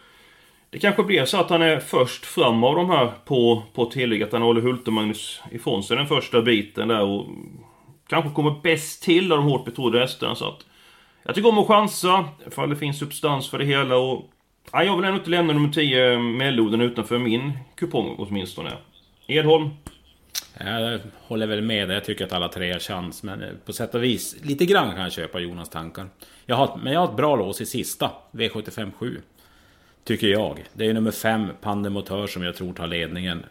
det 0.72 0.80
kanske 0.80 1.04
blir 1.04 1.26
så 1.26 1.38
att 1.38 1.50
han 1.50 1.62
är 1.62 1.80
först 1.80 2.26
fram 2.26 2.64
av 2.64 2.76
de 2.76 2.90
här 2.90 3.12
på, 3.26 3.64
på 3.74 3.86
tillägg. 3.86 4.24
Att 4.24 4.32
han 4.32 4.42
håller 4.42 4.62
Hultemagnus 4.62 5.42
ifrån 5.52 5.84
sig 5.84 5.98
den 5.98 6.08
första 6.08 6.42
biten 6.42 6.88
där 6.88 7.02
och 7.02 7.28
kanske 8.08 8.30
kommer 8.30 8.56
bäst 8.64 9.04
till 9.04 9.32
av 9.32 9.38
de 9.38 9.48
hårt 9.48 9.66
betrodda 9.66 10.00
hästarna. 10.00 10.36
Så 10.36 10.48
att 10.48 10.66
jag 11.24 11.36
tycker 11.36 11.50
om 11.50 11.58
att 11.58 11.68
chansa, 11.68 12.26
ifall 12.48 12.70
det 12.70 12.76
finns 12.76 13.00
substans 13.00 13.50
för 13.50 13.58
det 13.58 13.66
hela. 13.66 13.98
Och, 13.98 14.30
ja, 14.72 14.84
jag 14.84 14.96
vill 14.96 15.06
ändå 15.06 15.18
inte 15.18 15.30
lämna 15.30 15.54
nummer 15.54 15.70
10 15.70 16.14
eh, 16.14 16.20
Melloden 16.20 16.82
utanför 16.82 17.18
min 17.18 17.52
kupong 17.76 18.16
åtminstone. 18.18 18.72
Edholm? 19.28 19.70
Jag 20.60 21.00
håller 21.28 21.48
väl 21.48 21.62
med 21.62 21.92
Jag 21.92 22.04
tycker 22.04 22.26
att 22.26 22.34
alla 22.34 22.48
tre 22.48 22.72
har 22.72 22.80
chans. 22.80 23.24
Men 23.24 23.44
eh, 23.44 23.50
på 23.66 23.74
sätt 23.74 23.96
och 23.96 24.04
vis, 24.04 24.36
lite 24.42 24.66
grann 24.66 24.92
kan 24.92 25.04
jag 25.04 25.12
köpa 25.12 25.40
Jonas 25.40 25.70
tankar. 25.70 26.08
Jag 26.46 26.56
har, 26.56 26.80
men 26.84 26.94
jag 26.94 27.00
har 27.00 27.08
ett 27.08 27.16
bra 27.16 27.36
lås 27.36 27.62
i 27.62 27.66
sista, 27.66 28.12
V75 28.32 28.92
7. 28.98 29.22
Tycker 30.04 30.28
jag. 30.28 30.64
Det 30.74 30.88
är 30.88 30.94
nummer 30.94 31.12
5, 31.12 31.48
Pandemotör, 31.62 32.28
som 32.28 32.44
jag 32.44 32.56
tror 32.56 32.74
tar 32.74 32.88
ledningen. 32.88 33.46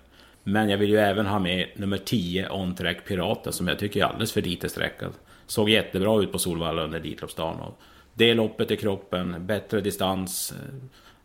Men 0.45 0.69
jag 0.69 0.78
vill 0.78 0.90
ju 0.90 0.99
även 0.99 1.26
ha 1.26 1.38
med 1.38 1.69
nummer 1.76 1.97
10, 1.97 2.49
On-Track 2.50 3.04
Piraten, 3.09 3.52
som 3.52 3.69
jag 3.69 3.78
tycker 3.78 4.00
är 4.00 4.04
alldeles 4.04 4.33
för 4.33 4.42
lite 4.42 4.69
sträckad. 4.69 5.12
Såg 5.47 5.71
jättebra 5.71 6.23
ut 6.23 6.33
på 6.33 6.38
Solvalla 6.38 6.83
under 6.83 6.99
Elitloppsdagen. 6.99 7.57
Det 8.14 8.35
loppet 8.35 8.71
i 8.71 8.76
kroppen, 8.76 9.47
bättre 9.47 9.80
distans. 9.80 10.54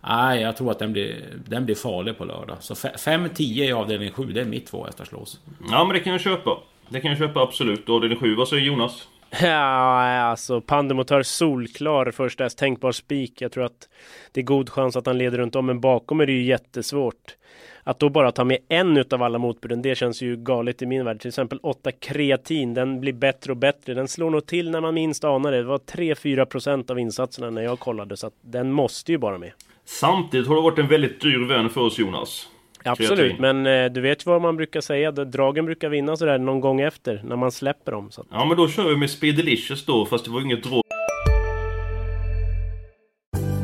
Nej, 0.08 0.42
jag 0.42 0.58
tror 0.58 0.72
att 0.72 0.80
den 0.80 0.94
blir, 0.94 1.24
den 1.48 1.66
blir 1.66 1.76
farlig 1.76 2.18
på 2.18 2.26
lördag. 2.26 2.58
Så 2.60 2.74
5-10 2.74 3.42
i 3.42 3.72
avdelning 3.72 4.12
7, 4.12 4.26
det 4.26 4.42
är 4.42 4.46
mitt 4.46 4.68
tvåhästarslås. 4.68 5.40
Ja, 5.72 5.84
men 5.84 5.94
det 5.94 6.00
kan 6.00 6.12
jag 6.12 6.22
köpa. 6.22 6.58
Det 6.90 7.02
kan 7.02 7.12
jag 7.12 7.20
köpa 7.20 7.42
absolut. 7.42 7.90
Avdelning 7.90 8.20
7, 8.20 8.36
vad 8.36 8.48
säger 8.48 8.64
Jonas? 8.64 9.08
Ja, 9.30 10.22
alltså 10.22 10.62
Pandemotör 10.62 11.24
solklar 11.24 12.12
första 12.12 12.44
häst, 12.44 12.58
tänkbar 12.58 12.92
spik. 12.92 13.42
Jag 13.42 13.52
tror 13.52 13.66
att 13.66 13.90
det 14.32 14.42
är 14.42 14.46
god 14.46 14.70
chans 14.70 14.96
att 14.96 15.06
han 15.06 15.18
leder 15.18 15.38
runt 15.38 15.56
om, 15.56 15.66
men 15.66 15.80
bakom 15.80 16.20
är 16.20 16.26
det 16.26 16.32
ju 16.32 16.44
jättesvårt. 16.44 17.36
Att 17.84 18.00
då 18.00 18.10
bara 18.10 18.32
ta 18.32 18.44
med 18.44 18.58
en 18.70 18.98
utav 18.98 19.24
alla 19.24 19.38
motbuden, 19.38 19.82
det 19.82 19.96
känns 19.96 20.22
ju 20.22 20.36
galet 20.36 20.82
i 20.82 20.86
min 20.86 21.06
värld. 21.06 21.20
Till 21.22 21.28
exempel 21.28 21.60
8 21.64 21.92
kreatin, 21.92 22.74
den 22.74 23.02
blir 23.02 23.14
bättre 23.14 23.52
och 23.52 23.58
bättre. 23.58 23.94
Den 23.94 24.08
slår 24.08 24.30
nog 24.30 24.46
till 24.46 24.72
när 24.72 24.82
man 24.82 24.94
minst 24.94 25.24
anar 25.24 25.52
det. 25.52 25.58
Det 25.58 25.64
var 25.64 25.78
3-4 25.78 26.46
procent 26.46 26.90
av 26.90 27.00
insatserna 27.00 27.50
när 27.50 27.62
jag 27.62 27.80
kollade, 27.80 28.18
så 28.18 28.28
att 28.28 28.34
den 28.42 28.72
måste 28.72 29.12
ju 29.12 29.18
bara 29.18 29.38
med. 29.38 29.52
Samtidigt 29.86 30.48
har 30.48 30.56
det 30.56 30.62
varit 30.62 30.80
en 30.80 30.88
väldigt 30.88 31.22
dyr 31.22 31.48
vän 31.48 31.70
för 31.70 31.82
oss 31.82 32.00
Jonas. 32.00 32.50
Absolut, 32.86 33.40
men 33.40 33.66
eh, 33.66 33.86
du 33.86 34.02
vet 34.02 34.26
vad 34.26 34.42
man 34.42 34.56
brukar 34.56 34.82
säga, 34.82 35.12
dragen 35.12 35.66
brukar 35.66 35.90
vinna 35.90 36.18
sådär 36.18 36.38
någon 36.38 36.60
gång 36.60 36.82
efter, 36.82 37.22
när 37.24 37.36
man 37.36 37.52
släpper 37.52 37.92
dem. 37.92 38.12
Så 38.12 38.22
att... 38.22 38.28
Ja, 38.32 38.46
men 38.46 38.58
då 38.58 38.68
kör 38.68 38.90
vi 38.90 38.96
med 38.96 39.10
Speed 39.10 39.36
Delicious 39.36 39.86
då, 39.86 40.06
fast 40.06 40.26
det 40.26 40.32
var 40.32 40.42
inget 40.42 40.64
drag. 40.64 40.82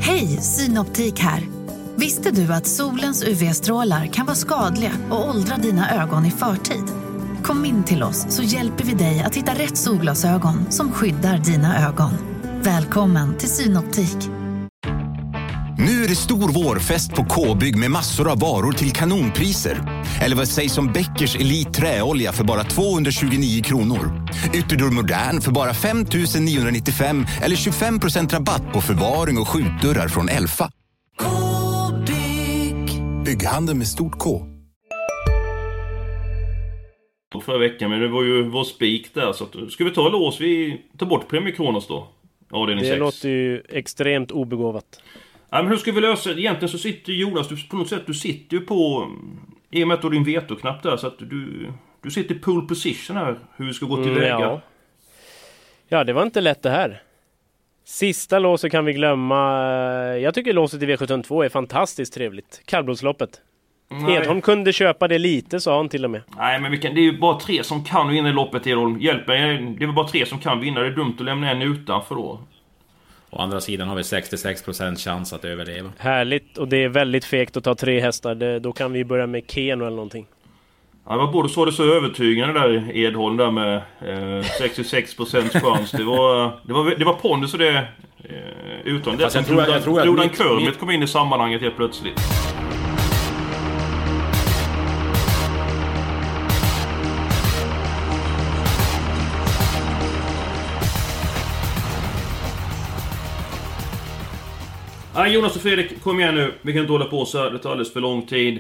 Hej, 0.02 0.28
Synoptik 0.28 1.20
här! 1.20 1.42
Visste 1.96 2.32
du 2.32 2.54
att 2.54 2.68
solens 2.68 3.24
UV-strålar 3.28 4.06
kan 4.06 4.26
vara 4.26 4.36
skadliga 4.36 4.92
och 5.12 5.30
åldra 5.30 5.56
dina 5.58 6.04
ögon 6.04 6.26
i 6.26 6.32
förtid? 6.32 6.84
Kom 7.44 7.66
in 7.66 7.84
till 7.84 8.04
oss 8.04 8.26
så 8.30 8.44
hjälper 8.44 8.84
vi 8.84 8.94
dig 8.94 9.24
att 9.26 9.36
hitta 9.36 9.52
rätt 9.52 9.78
solglasögon 9.78 10.72
som 10.72 10.92
skyddar 10.92 11.38
dina 11.38 11.88
ögon. 11.88 12.12
Välkommen 12.64 13.38
till 13.38 13.50
Synoptik. 13.50 14.41
Nu 15.86 16.04
är 16.04 16.08
det 16.08 16.16
stor 16.16 16.64
vårfest 16.64 17.16
på 17.16 17.24
K-bygg 17.24 17.78
med 17.78 17.92
massor 17.92 18.32
av 18.32 18.40
varor 18.40 18.72
till 18.72 18.92
kanonpriser. 18.92 19.78
Eller 20.22 20.36
vad 20.36 20.48
sägs 20.48 20.78
om 20.78 20.88
Bäckers 20.94 21.36
Elite 21.36 21.72
Träolja 21.72 22.32
för 22.32 22.44
bara 22.44 22.64
229 22.64 23.64
kronor? 23.64 24.28
Ytterdörr 24.54 24.92
Modern 24.92 25.42
för 25.42 25.52
bara 25.52 25.74
5 25.74 26.06
995 26.40 27.26
eller 27.44 27.56
25% 27.56 28.34
rabatt 28.34 28.74
på 28.74 28.82
förvaring 28.82 29.38
och 29.38 29.48
skjutdörrar 29.48 30.08
från 30.08 30.30
Elfa. 30.30 30.72
Bygghandeln 33.26 33.78
med 33.78 33.88
stort 33.88 34.20
K. 34.20 34.48
Förra 37.46 37.58
veckan, 37.58 37.90
men 37.90 38.00
det 38.00 38.08
var 38.08 38.24
ju 38.24 38.50
vår 38.50 38.64
spik 38.64 39.14
där. 39.14 39.34
Så 39.34 39.44
att, 39.44 39.72
ska 39.72 39.84
vi 39.84 39.92
ta 39.92 40.10
lås? 40.10 40.42
Vi 40.42 40.82
tar 40.98 41.06
bort 41.06 41.28
Premier 41.28 41.56
Kronos 41.56 41.88
då. 41.88 42.08
Avdelning 42.52 42.84
Det 42.84 42.90
6. 42.90 43.00
låter 43.00 43.30
ju 43.30 43.62
extremt 43.70 44.32
obegåvat. 44.32 45.02
Ja, 45.52 45.62
men 45.62 45.68
hur 45.68 45.78
ska 45.78 45.92
vi 45.92 46.02
lösa 46.02 46.34
det? 46.34 46.42
Egentligen 46.42 46.70
så 46.70 46.78
sitter 46.78 47.14
Jonas, 47.14 47.48
du, 47.48 47.68
på 47.68 47.76
något 47.76 47.90
sätt, 47.90 48.04
du 48.08 48.14
sitter 48.14 48.58
ju 48.58 48.66
på... 48.66 49.12
I 49.72 49.84
och 49.84 49.88
med 49.88 49.96
att 49.96 50.02
du 50.02 50.08
har 50.08 50.14
din 50.14 50.24
vetoknapp 50.24 50.84
där, 50.84 50.98
så 50.98 51.08
att 51.08 51.20
du... 51.20 51.68
Du 52.02 52.12
sitter 52.12 52.36
i 52.36 52.40
pole 52.40 52.68
position 52.68 53.18
här, 53.18 53.40
hur 53.56 53.66
vi 53.66 53.74
ska 53.74 53.86
gå 53.86 54.04
tillväga. 54.04 54.36
Mm, 54.36 54.42
ja. 54.42 54.62
ja, 55.88 56.04
det 56.04 56.14
var 56.14 56.24
inte 56.24 56.42
lätt 56.42 56.64
det 56.64 56.70
här. 56.70 57.02
Sista 57.86 58.40
låset 58.40 58.72
kan 58.72 58.86
vi 58.86 58.94
glömma. 58.94 59.38
Jag 60.18 60.34
tycker 60.34 60.54
låset 60.54 60.84
i 60.84 60.86
V752 60.86 61.46
är 61.46 61.50
fantastiskt 61.50 62.14
trevligt. 62.14 62.62
Kallblodsloppet. 62.66 63.42
Edholm 64.10 64.42
kunde 64.42 64.74
köpa 64.74 65.08
det 65.08 65.18
lite, 65.18 65.60
sa 65.60 65.78
han 65.78 65.90
till 65.90 66.06
och 66.06 66.12
med. 66.12 66.22
Nej, 66.38 66.60
men 66.60 66.80
kan, 66.80 66.96
det 66.96 67.02
är 67.02 67.04
ju 67.04 67.20
bara 67.20 67.40
tre 67.40 67.64
som 67.64 67.84
kan 67.84 68.10
vinna 68.10 68.30
i 68.30 68.34
loppet, 68.34 68.68
Edholm. 68.68 69.02
Hjälp 69.02 69.28
mig. 69.28 69.58
Det 69.78 69.84
är 69.84 69.88
väl 69.88 69.96
bara 69.96 70.08
tre 70.08 70.26
som 70.26 70.40
kan 70.40 70.60
vinna. 70.60 70.80
Det 70.80 70.88
är 70.88 70.92
dumt 70.92 71.16
att 71.20 71.26
lämna 71.26 71.52
en 71.52 71.62
utanför 71.62 72.16
då. 72.16 72.40
Å 73.34 73.42
andra 73.42 73.62
sidan 73.62 73.88
har 73.88 73.96
vi 73.96 74.02
66% 74.02 74.96
chans 74.96 75.34
att 75.34 75.46
överleva. 75.46 75.90
Härligt, 75.98 76.58
och 76.58 76.68
det 76.68 76.84
är 76.84 76.90
väldigt 76.90 77.26
fegt 77.26 77.58
att 77.58 77.64
ta 77.64 77.76
tre 77.76 78.00
hästar. 78.00 78.36
Det, 78.36 78.60
då 78.60 78.72
kan 78.72 78.92
vi 78.94 79.06
börja 79.06 79.28
med 79.28 79.44
Keno 79.48 79.86
eller 79.86 79.96
någonting. 79.96 80.26
Ja, 81.06 81.12
det 81.12 81.18
var 81.18 81.32
både 81.32 81.50
så 81.50 81.66
det 81.66 81.72
så 81.72 81.84
övertygande 81.84 82.60
där 82.60 82.98
Edholm 82.98 83.38
där 83.38 83.52
med 83.52 83.76
eh, 83.76 84.44
66% 84.62 85.62
chans. 85.62 85.92
Det 85.92 86.04
var, 86.04 86.60
det 86.64 86.74
var, 86.74 86.96
det 86.98 87.06
var 87.06 87.14
pondus 87.14 87.54
och 87.54 87.60
det 87.60 87.78
eh, 88.24 88.82
utan. 88.86 89.18
Det 89.18 89.30
som 89.30 89.44
Flodan 89.44 90.30
Kermit 90.30 90.80
kom 90.80 90.92
in 90.92 91.04
i 91.04 91.08
sammanhanget 91.08 91.62
helt 91.62 91.76
plötsligt. 91.76 92.20
Ja, 105.16 105.28
Jonas 105.28 105.56
och 105.56 105.62
Fredrik, 105.62 106.02
kom 106.02 106.20
igen 106.20 106.36
nu. 106.36 106.54
Vi 106.62 106.74
kan 106.74 106.82
inte 106.82 106.92
hålla 106.92 107.06
på 107.06 107.26
så 107.26 107.38
här. 107.38 107.52
Det 107.52 107.60
tar 107.60 107.72
alldeles 107.72 107.94
för 107.94 108.02
lång 108.02 108.26
tid. 108.26 108.60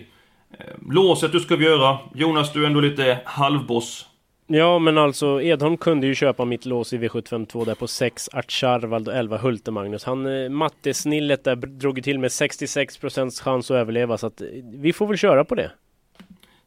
Eh, 0.59 0.65
låset 0.89 1.31
du 1.31 1.39
ska 1.39 1.55
vi 1.55 1.65
göra. 1.65 1.97
Jonas, 2.13 2.53
du 2.53 2.63
är 2.63 2.67
ändå 2.67 2.79
lite 2.79 3.17
halvboss. 3.25 4.05
Ja, 4.47 4.79
men 4.79 4.97
alltså 4.97 5.41
Edholm 5.41 5.77
kunde 5.77 6.07
ju 6.07 6.15
köpa 6.15 6.45
mitt 6.45 6.65
lås 6.65 6.93
i 6.93 6.97
V752 6.97 7.65
där 7.65 7.75
på 7.75 7.87
6 7.87 8.29
Art 8.33 8.51
Charvald 8.51 9.07
och 9.07 9.15
11 9.15 9.37
Hulte-Magnus. 9.37 10.03
Han, 10.03 10.43
eh, 10.43 10.49
mattesnillet 10.49 11.43
där 11.43 11.55
drog 11.55 12.03
till 12.03 12.19
med 12.19 12.31
66% 12.31 13.41
chans 13.41 13.71
att 13.71 13.75
överleva 13.75 14.17
så 14.17 14.27
att 14.27 14.41
eh, 14.41 14.47
vi 14.73 14.93
får 14.93 15.07
väl 15.07 15.17
köra 15.17 15.45
på 15.45 15.55
det. 15.55 15.71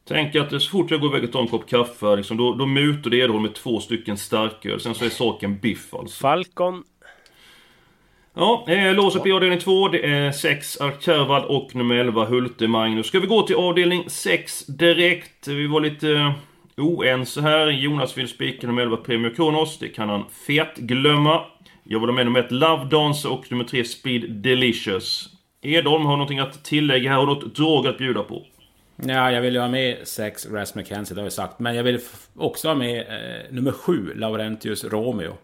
Tänk 0.07 0.35
att 0.35 0.61
så 0.61 0.69
fort 0.69 0.91
jag 0.91 1.01
går 1.01 1.09
iväg 1.09 1.23
och 1.23 1.31
tar 1.31 1.41
en 1.41 1.47
kopp 1.47 1.69
kaffe, 1.69 2.15
liksom, 2.15 2.37
då, 2.37 2.53
då 2.53 2.65
mutar 2.65 3.09
det 3.09 3.17
Edholm 3.17 3.43
med 3.43 3.53
två 3.53 3.79
stycken 3.79 4.17
starköl. 4.17 4.79
Sen 4.79 4.95
så 4.95 5.05
är 5.05 5.09
saken 5.09 5.57
biff 5.59 5.93
alltså. 5.93 6.21
Falcon 6.21 6.83
Ja, 8.37 8.65
eh, 8.67 8.93
lås 8.93 9.15
upp 9.15 9.27
i 9.27 9.31
avdelning 9.31 9.59
2. 9.59 9.87
Det 9.87 10.05
är 10.05 10.31
6 10.31 10.81
Arkervad 10.81 11.45
och 11.45 11.75
nummer 11.75 11.95
11 11.95 12.25
Hulte 12.25 12.67
Magnus. 12.67 13.07
Ska 13.07 13.19
vi 13.19 13.27
gå 13.27 13.41
till 13.41 13.55
avdelning 13.55 14.09
6 14.09 14.65
direkt? 14.65 15.47
Vi 15.47 15.67
var 15.67 15.81
lite 15.81 16.11
eh, 16.11 16.31
oense 16.77 17.41
här. 17.41 17.67
Jonas 17.67 18.17
vill 18.17 18.27
spika 18.27 18.67
nummer 18.67 18.81
11 18.81 18.97
Premier 18.97 19.33
Kronos. 19.33 19.79
Det 19.79 19.87
kan 19.87 20.09
han 20.09 20.23
fet 20.47 20.75
glömma. 20.77 21.41
Jag 21.83 21.99
var 21.99 22.11
med 22.11 22.25
nummer 22.25 22.39
1 22.39 22.51
Love 22.51 22.85
Dance 22.85 23.27
och 23.27 23.51
nummer 23.51 23.63
3 23.63 23.83
Speed 23.83 24.31
Delicious. 24.31 25.29
Edholm 25.61 26.05
har 26.05 26.11
någonting 26.11 26.39
att 26.39 26.63
tillägga 26.63 27.09
här. 27.09 27.17
Har 27.17 27.25
något 27.25 27.55
drag 27.55 27.87
att 27.87 27.97
bjuda 27.97 28.23
på? 28.23 28.43
Ja, 28.95 29.31
jag 29.31 29.41
vill 29.41 29.53
ju 29.53 29.59
ha 29.59 29.67
med 29.67 29.97
6 30.03 30.47
Ras 30.51 30.75
McKenzie, 30.75 31.15
det 31.15 31.21
har 31.21 31.25
jag 31.25 31.33
sagt. 31.33 31.59
Men 31.59 31.75
jag 31.75 31.83
vill 31.83 31.99
också 32.35 32.67
ha 32.67 32.75
med 32.75 32.99
eh, 32.99 33.53
nummer 33.53 33.71
7 33.71 34.13
Laurentius 34.15 34.83
Romeo. 34.83 35.37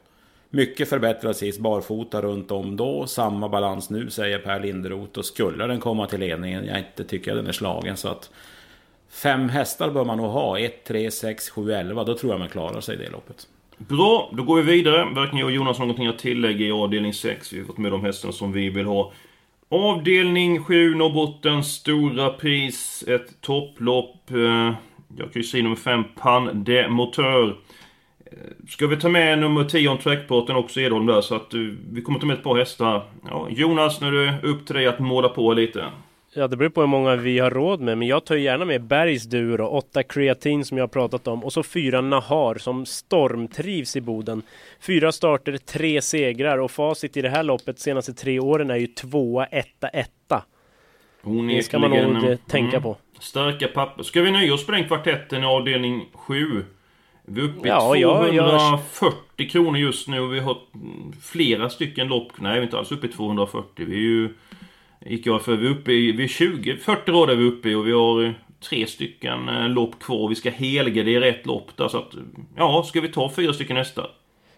Mycket 0.53 0.89
förbättrad 0.89 1.36
sist, 1.36 1.60
barfota 1.60 2.22
runt 2.22 2.51
om 2.51 2.77
då. 2.77 3.08
Samma 3.08 3.50
balans 3.50 3.89
nu 3.89 4.10
säger 4.10 4.39
Per 4.39 4.60
Linderoth. 4.60 5.20
Och 5.20 5.25
skulle 5.25 5.67
den 5.67 5.79
komma 5.79 6.08
till 6.08 6.20
ledningen, 6.20 6.65
jag 6.65 6.79
inte 6.79 7.03
tycker 7.03 7.36
den 7.36 7.48
är 7.48 7.51
slagen. 7.51 7.98
Så 7.98 8.08
att 8.08 8.29
fem 9.10 9.50
hästar 9.50 9.89
bör 9.89 10.05
man 10.05 10.17
nog 10.17 10.31
ha. 10.31 10.60
1, 10.60 10.84
3, 10.84 11.12
6, 11.12 11.50
7, 11.50 11.72
11. 11.72 12.03
Då 12.03 12.17
tror 12.17 12.31
jag 12.31 12.39
man 12.39 12.50
klarar 12.50 12.81
sig 12.81 12.96
i 12.96 12.98
det 12.98 13.10
loppet. 13.10 13.48
Bra, 13.77 14.31
då 14.34 14.43
går 14.43 14.62
vi 14.62 14.72
vidare. 14.72 15.13
Varken 15.15 15.38
jag 15.38 15.46
och 15.46 15.51
Jonas 15.51 15.77
har 15.77 15.86
någonting 15.86 16.08
att 16.08 16.20
tillägga 16.20 16.65
i 16.65 16.72
avdelning 16.72 17.13
6. 17.13 17.53
Vi 17.53 17.60
har 17.60 17.65
fått 17.65 17.77
med 17.77 17.91
de 17.91 18.05
hästarna 18.05 18.34
som 18.34 18.51
vi 18.51 18.70
vill 18.70 18.86
ha. 18.86 19.12
Avdelning 19.70 20.63
7, 20.63 20.96
Norrbottens 20.96 21.74
stora 21.74 22.29
pris. 22.29 23.03
Ett 23.08 23.41
topplopp. 23.41 24.31
Eh, 24.31 24.74
jag 25.17 25.34
kan 25.34 25.41
ju 25.41 25.43
säga 25.43 25.63
nummer 25.63 25.75
5, 25.75 26.03
Pan 26.15 26.63
de 26.63 26.88
Motör. 26.88 27.55
Ska 28.69 28.88
vi 28.88 28.97
ta 28.97 29.09
med 29.09 29.39
nummer 29.39 29.63
10 29.63 29.89
om 29.89 29.97
trackporten 29.97 30.55
också 30.55 30.81
Edholm 30.81 31.05
där 31.05 31.21
så 31.21 31.35
att 31.35 31.53
uh, 31.53 31.73
vi 31.91 32.01
kommer 32.01 32.19
ta 32.19 32.25
med 32.25 32.38
ett 32.38 32.43
par 32.43 32.55
hästar. 32.55 33.03
Ja, 33.29 33.47
Jonas, 33.50 34.01
nu 34.01 34.07
är 34.07 34.11
det 34.11 34.47
upp 34.47 34.65
till 34.65 34.75
dig 34.75 34.88
att 34.88 35.00
måla 35.00 35.29
på 35.29 35.53
lite. 35.53 35.85
Ja, 36.33 36.47
det 36.47 36.57
beror 36.57 36.69
på 36.69 36.81
hur 36.81 36.88
många 36.88 37.15
vi 37.15 37.39
har 37.39 37.51
råd 37.51 37.81
med, 37.81 37.97
men 37.97 38.07
jag 38.07 38.25
tar 38.25 38.35
gärna 38.35 38.65
med 38.65 38.83
Bergs 38.83 39.23
då, 39.23 39.67
8 39.67 40.03
Kreatin 40.03 40.65
som 40.65 40.77
jag 40.77 40.83
har 40.83 40.88
pratat 40.88 41.27
om 41.27 41.43
och 41.43 41.53
så 41.53 41.63
fyra 41.63 42.01
Nahar 42.01 42.55
som 42.55 42.85
stormtrivs 42.85 43.95
i 43.95 44.01
Boden. 44.01 44.41
Fyra 44.81 45.11
starter, 45.11 45.57
tre 45.57 46.01
segrar 46.01 46.57
och 46.57 46.71
facit 46.71 47.17
i 47.17 47.21
det 47.21 47.29
här 47.29 47.43
loppet 47.43 47.79
senaste 47.79 48.13
tre 48.13 48.39
åren 48.39 48.69
är 48.69 48.75
ju 48.75 48.88
tvåa, 48.88 49.45
etta, 49.45 49.88
etta. 49.88 50.43
Det 51.50 51.63
ska 51.63 51.79
man 51.79 51.89
nog 51.89 52.00
mm, 52.00 52.38
tänka 52.47 52.81
på. 52.81 52.97
Starka 53.19 53.67
papper. 53.67 54.03
Ska 54.03 54.21
vi 54.21 54.31
nöja 54.31 54.53
oss 54.53 54.65
på 54.65 54.71
den 54.71 54.88
kvartetten 54.88 55.43
i 55.43 55.45
avdelning 55.45 56.05
7? 56.13 56.63
Vi 57.25 57.41
är 57.41 57.45
uppe 57.45 57.67
i 57.67 57.71
ja, 57.71 57.79
240 57.79 59.17
jag... 59.37 59.49
kronor 59.49 59.77
just 59.77 60.07
nu. 60.07 60.27
Vi 60.27 60.39
har 60.39 60.57
flera 61.21 61.69
stycken 61.69 62.07
lopp. 62.07 62.31
Nej, 62.35 62.53
vi 62.53 62.59
är 62.59 62.63
inte 62.63 62.77
alls 62.77 62.91
uppe 62.91 63.07
i 63.07 63.11
240. 63.11 63.85
Vi 63.89 63.95
är 63.95 63.99
ju... 63.99 64.33
Gick 65.05 65.25
jag 65.25 65.41
för. 65.41 65.55
Vi 65.55 65.67
är 65.67 65.71
uppe 65.71 65.91
i... 65.91 66.11
Vi 66.11 66.23
är 66.23 66.27
20, 66.27 66.77
40 66.77 67.11
rader 67.11 67.33
är 67.33 67.37
vi 67.37 67.45
uppe 67.45 67.69
i 67.69 67.75
och 67.75 67.87
vi 67.87 67.91
har 67.91 68.33
tre 68.69 68.87
stycken 68.87 69.49
eh, 69.49 69.69
lopp 69.69 69.99
kvar. 69.99 70.29
Vi 70.29 70.35
ska 70.35 70.49
helga 70.49 71.03
det 71.03 71.11
i 71.11 71.19
rätt 71.19 71.45
lopp 71.45 71.77
där. 71.77 71.87
Så 71.87 71.97
att... 71.97 72.13
Ja, 72.55 72.83
ska 72.87 73.01
vi 73.01 73.07
ta 73.07 73.31
fyra 73.35 73.53
stycken 73.53 73.75
nästa? 73.75 74.07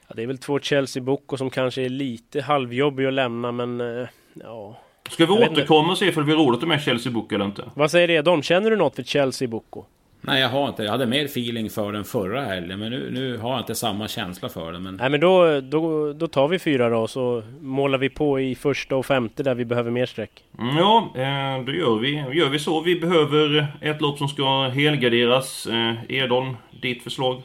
Ja, 0.08 0.14
det 0.16 0.24
är 0.24 0.28
väl 0.28 0.38
två 0.38 0.60
Chelsea 0.60 1.04
Boko 1.04 1.38
som 1.38 1.50
kanske 1.50 1.82
är 1.82 1.90
lite 1.90 2.42
halvjobbiga 2.42 3.08
att 3.08 3.14
lämna, 3.14 3.52
men... 3.52 3.82
Eh, 3.82 4.08
ja... 4.34 4.80
Ska 5.10 5.26
vi 5.26 5.34
Jag 5.34 5.52
återkomma 5.52 5.92
och 5.92 5.98
se 5.98 6.06
ifall 6.06 6.24
vi 6.24 6.32
har 6.32 6.40
råd 6.40 6.54
att 6.54 6.62
ta 6.62 6.68
med 6.68 6.82
Chelsea 6.82 7.12
Book 7.12 7.32
eller 7.32 7.46
inte? 7.46 7.64
Vad 7.76 7.92
säger 7.92 8.10
Edholm? 8.10 8.42
Känner 8.42 8.70
du 8.70 8.76
något 8.76 8.96
för 8.96 9.04
Chelsea 9.04 9.48
Boko? 9.48 9.86
Nej, 10.26 10.42
jag 10.42 10.50
har 10.50 10.68
inte. 10.70 10.84
Jag 10.84 10.92
hade 10.92 11.06
mer 11.06 11.26
feeling 11.26 11.70
för 11.70 11.92
den 11.92 12.04
förra 12.04 12.46
helgen, 12.46 12.80
men 12.80 12.92
nu, 12.92 13.12
nu 13.12 13.38
har 13.38 13.52
jag 13.52 13.60
inte 13.60 13.76
samma 13.76 14.08
känsla 14.08 14.50
för 14.50 14.72
den. 14.72 14.84
Men 14.84 14.96
Nej 14.96 15.10
men 15.10 15.20
då, 15.20 15.62
då, 15.62 16.14
då 16.14 16.28
tar 16.28 16.48
vi 16.48 16.60
fyra 16.60 16.90
då, 16.90 17.08
så 17.08 17.44
målar 17.62 17.98
vi 17.98 18.10
på 18.10 18.40
i 18.40 18.56
första 18.56 18.96
och 18.96 19.06
femte 19.06 19.44
där 19.44 19.56
vi 19.56 19.66
behöver 19.66 19.92
mer 19.92 20.06
streck. 20.06 20.44
Mm, 20.60 20.78
Ja, 20.78 21.12
eh, 21.16 21.66
då 21.66 21.72
gör 21.72 22.00
vi, 22.00 22.12
gör 22.40 22.50
vi 22.50 22.60
så. 22.60 22.82
Vi 22.82 23.00
behöver 23.00 23.68
ett 23.82 24.02
lopp 24.02 24.18
som 24.18 24.28
ska 24.28 24.62
helgarderas. 24.68 25.66
Eh, 25.66 25.94
Edholm, 26.10 26.58
ditt 26.82 27.04
förslag? 27.04 27.42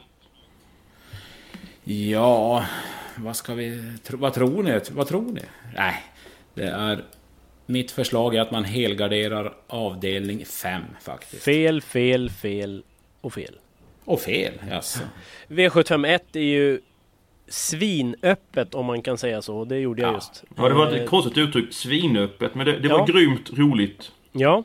ja, 1.85 2.65
vad 3.17 3.37
ska 3.37 3.55
vi... 3.55 3.95
Vad 4.11 4.35
tror 4.35 4.63
ni? 4.63 4.81
Vad 4.91 5.07
tror 5.07 5.33
ni? 5.33 5.41
Nej, 5.77 5.95
det 6.55 6.65
är... 6.65 7.01
Mitt 7.71 7.91
förslag 7.91 8.35
är 8.35 8.41
att 8.41 8.51
man 8.51 8.65
helgarderar 8.65 9.55
avdelning 9.67 10.45
5 10.45 10.83
faktiskt. 11.01 11.43
Fel, 11.45 11.81
fel, 11.83 12.31
fel 12.31 12.83
och 13.21 13.33
fel. 13.33 13.59
Och 14.05 14.21
fel, 14.21 14.53
jaså. 14.71 15.01
V751 15.49 16.21
är 16.33 16.41
ju 16.41 16.81
svinöppet 17.49 18.75
om 18.75 18.87
man 18.87 19.03
kan 19.03 19.19
säga 19.19 19.43
så. 19.43 19.65
Det 19.65 19.79
gjorde 19.79 20.03
jag 20.03 20.11
Ja. 20.11 20.15
just. 20.15 20.45
Ja, 20.57 20.69
det 20.69 20.75
var 20.75 20.87
Eh, 20.95 21.03
ett 21.03 21.09
konstigt 21.09 21.39
uttryck. 21.39 21.73
Svinöppet. 21.75 22.55
Men 22.55 22.67
det, 22.67 22.79
det 22.79 22.89
var 22.89 22.99
Ja. 22.99 23.05
grymt 23.05 23.51
roligt. 23.59 24.13
Ja, 24.33 24.65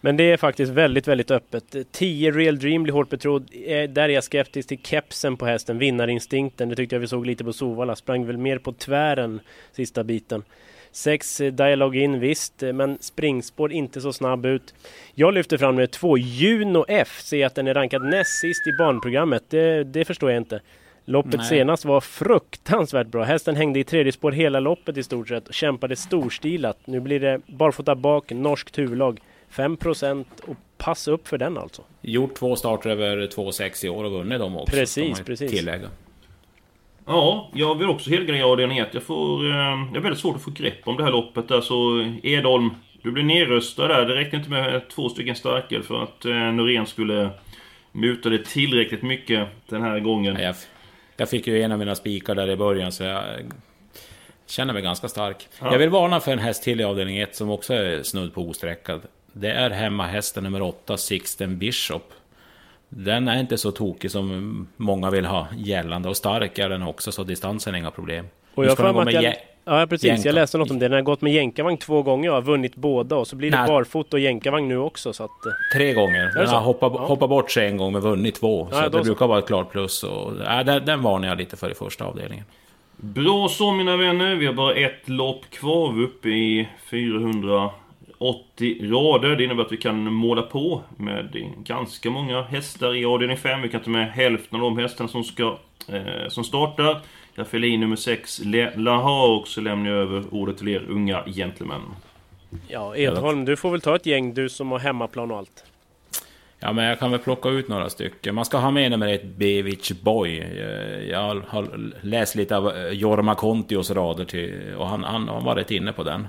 men 0.00 0.16
det 0.16 0.24
är 0.24 0.36
faktiskt 0.36 0.72
väldigt, 0.72 1.08
väldigt 1.08 1.30
öppet. 1.30 1.76
10 1.92 2.30
Real 2.32 2.58
Dream 2.58 2.82
blir 2.82 2.92
hårt 2.92 3.08
betrodd. 3.10 3.50
Eh, 3.66 3.82
Där 3.90 4.02
är 4.02 4.08
jag 4.08 4.24
skeptisk 4.24 4.68
till 4.68 4.78
kepsen 4.82 5.36
på 5.36 5.46
hästen, 5.46 5.78
vinnarinstinkten. 5.78 6.68
Det 6.68 6.76
tyckte 6.76 6.94
jag 6.94 7.00
vi 7.00 7.06
såg 7.08 7.26
lite 7.26 7.44
på 7.44 7.52
Sovalla. 7.52 7.96
Sprang 7.96 8.26
väl 8.26 8.36
mer 8.36 8.58
på 8.58 8.72
tvären 8.72 9.40
sista 9.72 10.04
biten. 10.04 10.42
6 10.92 11.42
Dialog 11.52 11.96
In, 11.96 12.20
visst, 12.20 12.62
men 12.74 12.98
springspår 13.00 13.72
inte 13.72 14.00
så 14.00 14.12
snabb 14.12 14.46
ut. 14.46 14.74
Jag 15.14 15.34
lyfter 15.34 15.58
fram 15.58 15.74
med 15.74 15.90
2 15.90 16.18
Juno 16.18 16.84
F. 16.88 17.20
Ser 17.22 17.46
att 17.46 17.54
den 17.54 17.66
är 17.66 17.74
rankad 17.74 18.02
näst 18.04 18.40
sist 18.40 18.66
i 18.66 18.72
barnprogrammet. 18.78 19.42
Det, 19.48 19.84
det 19.84 20.04
förstår 20.04 20.30
jag 20.30 20.40
inte. 20.40 20.60
Loppet 21.04 21.36
Nej. 21.36 21.48
senast 21.48 21.84
var 21.84 22.00
fruktansvärt 22.00 23.06
bra. 23.06 23.24
Hästen 23.24 23.56
hängde 23.56 23.78
i 23.78 23.84
tredje 23.84 24.12
spår 24.12 24.32
hela 24.32 24.60
loppet 24.60 24.96
i 24.96 25.02
stort 25.02 25.28
sett 25.28 25.48
och 25.48 25.54
kämpade 25.54 25.96
storstilat. 25.96 26.78
Nu 26.84 27.00
blir 27.00 27.20
det 27.20 27.40
barfota 27.46 27.94
bak, 27.94 28.30
norskt 28.30 28.78
huvudlag. 28.78 29.20
5% 29.52 30.24
och 30.46 30.56
passa 30.78 31.10
upp 31.10 31.28
för 31.28 31.38
den 31.38 31.58
alltså. 31.58 31.82
Gjort 32.00 32.34
två 32.34 32.56
starter 32.56 32.90
över 32.90 33.16
2,6 33.16 33.86
i 33.86 33.88
år 33.88 34.04
och 34.04 34.12
vunnit 34.12 34.38
dem 34.38 34.56
också. 34.56 34.76
Precis, 34.76 35.20
precis. 35.20 35.50
Tillägga. 35.50 35.88
Ja, 37.08 37.50
jag 37.54 37.78
vill 37.78 37.88
också 37.88 38.10
helgardera 38.10 38.46
avdelning 38.46 38.78
1. 38.78 38.88
Jag 38.94 39.02
får... 39.02 39.44
Eh, 39.44 39.56
jag 39.56 39.94
har 39.94 40.00
väldigt 40.00 40.20
svårt 40.20 40.36
att 40.36 40.42
få 40.42 40.50
grepp 40.50 40.88
om 40.88 40.96
det 40.96 41.04
här 41.04 41.10
loppet 41.10 41.48
där, 41.48 41.60
så 41.60 42.06
Edholm, 42.22 42.70
du 43.02 43.10
blir 43.10 43.24
nerröstad 43.24 43.88
där. 43.88 44.06
Det 44.06 44.14
räckte 44.14 44.36
inte 44.36 44.50
med 44.50 44.88
två 44.88 45.08
stycken 45.08 45.36
starker 45.36 45.82
för 45.82 46.02
att 46.02 46.24
eh, 46.24 46.32
Norén 46.34 46.86
skulle 46.86 47.30
muta 47.92 48.28
det 48.28 48.44
tillräckligt 48.44 49.02
mycket 49.02 49.48
den 49.68 49.82
här 49.82 50.00
gången. 50.00 50.34
Nej, 50.34 50.42
Jag, 50.42 50.54
jag 51.16 51.30
fick 51.30 51.46
ju 51.46 51.62
en 51.62 51.72
av 51.72 51.78
mina 51.78 51.94
spikar 51.94 52.34
där 52.34 52.50
i 52.50 52.56
början 52.56 52.92
så 52.92 53.04
jag 53.04 53.24
känner 54.46 54.72
mig 54.72 54.82
ganska 54.82 55.08
stark. 55.08 55.48
Ja. 55.60 55.72
Jag 55.72 55.78
vill 55.78 55.90
varna 55.90 56.20
för 56.20 56.32
en 56.32 56.38
häst 56.38 56.62
till 56.62 56.80
i 56.80 56.84
avdelning 56.84 57.18
1 57.18 57.36
som 57.36 57.50
också 57.50 57.74
är 57.74 58.02
snudd 58.02 58.34
på 58.34 58.48
osträckad. 58.48 59.00
Det 59.32 59.50
är 59.50 59.70
hemmahästen 59.70 60.44
nummer 60.44 60.62
8, 60.62 60.96
Sixten 60.96 61.58
Bishop. 61.58 62.12
Den 62.88 63.28
är 63.28 63.40
inte 63.40 63.58
så 63.58 63.70
tokig 63.70 64.10
som 64.10 64.66
många 64.76 65.10
vill 65.10 65.24
ha 65.26 65.46
gällande 65.56 66.08
och 66.08 66.16
stark 66.16 66.58
är 66.58 66.68
den 66.68 66.82
också 66.82 67.12
så 67.12 67.24
distansen 67.24 67.74
är 67.74 67.78
inga 67.78 67.90
problem. 67.90 68.26
Och 68.54 68.64
jag 68.64 68.72
att 68.72 69.04
med 69.04 69.14
jag, 69.14 69.22
jä- 69.24 69.34
ja, 69.64 69.86
precis. 69.86 70.04
jänka. 70.08 70.28
Jag 70.28 70.34
läste 70.34 70.58
något 70.58 70.70
om 70.70 70.78
det. 70.78 70.84
Den 70.88 70.92
har 70.92 71.02
gått 71.02 71.20
med 71.20 71.32
jänkarvagn 71.32 71.76
två 71.76 72.02
gånger 72.02 72.28
och 72.28 72.34
har 72.34 72.42
vunnit 72.42 72.76
båda. 72.76 73.16
Och 73.16 73.26
så 73.26 73.36
blir 73.36 73.50
det 73.50 73.56
Nej. 73.58 73.68
barfota 73.68 74.16
och 74.16 74.20
jänkarvagn 74.20 74.68
nu 74.68 74.78
också. 74.78 75.12
Så 75.12 75.24
att, 75.24 75.46
eh, 75.46 75.52
Tre 75.74 75.92
gånger. 75.92 76.32
Den 76.34 76.46
så? 76.48 76.54
har 76.54 76.60
hoppat, 76.60 76.92
Ja. 76.96 77.06
hoppat 77.06 77.28
bort 77.28 77.50
sig 77.50 77.66
en 77.68 77.76
gång 77.76 77.92
men 77.92 78.02
vunnit 78.02 78.34
två. 78.34 78.68
Ja, 78.70 78.76
så 78.82 78.88
det 78.88 78.98
så. 78.98 79.04
brukar 79.04 79.26
vara 79.26 79.38
ett 79.38 79.46
klart 79.46 79.70
plus. 79.72 80.02
Och, 80.02 80.32
ja, 80.44 80.64
den, 80.64 80.84
den 80.84 81.02
varnar 81.02 81.28
jag 81.28 81.38
lite 81.38 81.56
för 81.56 81.70
i 81.70 81.74
första 81.74 82.04
avdelningen. 82.04 82.44
Bra 82.96 83.48
så 83.48 83.72
mina 83.72 83.96
vänner. 83.96 84.34
Vi 84.34 84.46
har 84.46 84.52
bara 84.54 84.74
ett 84.74 85.08
lopp 85.08 85.50
kvar 85.50 86.00
uppe 86.02 86.28
i 86.28 86.68
480 88.18 88.90
rader. 88.92 89.36
Det 89.36 89.44
innebär 89.44 89.62
att 89.64 89.72
vi 89.72 89.76
kan 89.76 90.12
måla 90.12 90.42
på 90.42 90.82
med 90.96 91.28
ganska 91.64 92.10
många 92.10 92.42
hästar 92.42 92.94
i 92.96 93.04
avdelning 93.04 93.36
5. 93.36 93.62
Vi 93.62 93.68
kan 93.68 93.80
ta 93.80 93.90
med 93.90 94.12
hälften 94.12 94.56
av 94.60 94.62
de 94.62 94.78
hästarna 94.78 95.08
som, 95.08 95.24
ska, 95.24 95.58
eh, 95.88 96.28
som 96.28 96.44
startar. 96.44 97.00
Jag 97.34 97.46
fyller 97.46 97.68
i 97.68 97.76
nummer 97.76 97.96
6, 97.96 98.40
Laha, 98.76 99.26
och 99.26 99.48
så 99.48 99.60
lämnar 99.60 99.90
jag 99.90 99.98
över 99.98 100.24
ordet 100.30 100.58
till 100.58 100.68
er 100.68 100.84
unga 100.88 101.24
gentlemän. 101.26 101.80
ja, 102.68 102.96
Edholm, 102.96 103.44
du 103.44 103.56
får 103.56 103.70
väl 103.70 103.80
ta 103.80 103.96
ett 103.96 104.06
gäng 104.06 104.34
du 104.34 104.48
som 104.48 104.70
har 104.70 104.78
hemmaplan 104.78 105.30
och 105.30 105.38
allt. 105.38 105.64
Ja, 106.60 106.72
men 106.72 106.84
jag 106.84 106.98
kan 106.98 107.10
väl 107.10 107.20
plocka 107.20 107.48
ut 107.48 107.68
några 107.68 107.90
stycken. 107.90 108.34
Man 108.34 108.44
ska 108.44 108.58
ha 108.58 108.70
med 108.70 108.90
nummer 108.90 109.08
ett, 109.08 109.24
Bevic 109.24 109.92
Boy. 110.02 110.38
Eh, 110.38 111.10
Jag 111.10 111.42
har 111.48 111.68
läst 112.02 112.34
lite 112.34 112.56
av 112.56 112.76
eh, 112.76 112.88
Jorma 112.88 113.34
Kontios 113.34 113.90
rader 113.90 114.24
till, 114.24 114.74
och 114.78 114.86
han, 114.86 115.04
han 115.04 115.28
har 115.28 115.40
varit 115.40 115.70
inne 115.70 115.92
på 115.92 116.02
den. 116.02 116.26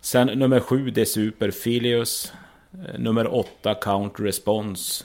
Sen 0.00 0.26
nummer 0.26 0.60
sju, 0.60 0.90
det 0.90 1.00
är 1.00 1.04
Super 1.04 1.50
Filius. 1.50 2.32
Eh, 2.72 2.98
Nummer 3.00 3.34
åtta, 3.34 3.74
Count 3.74 4.12
Response. 4.18 5.04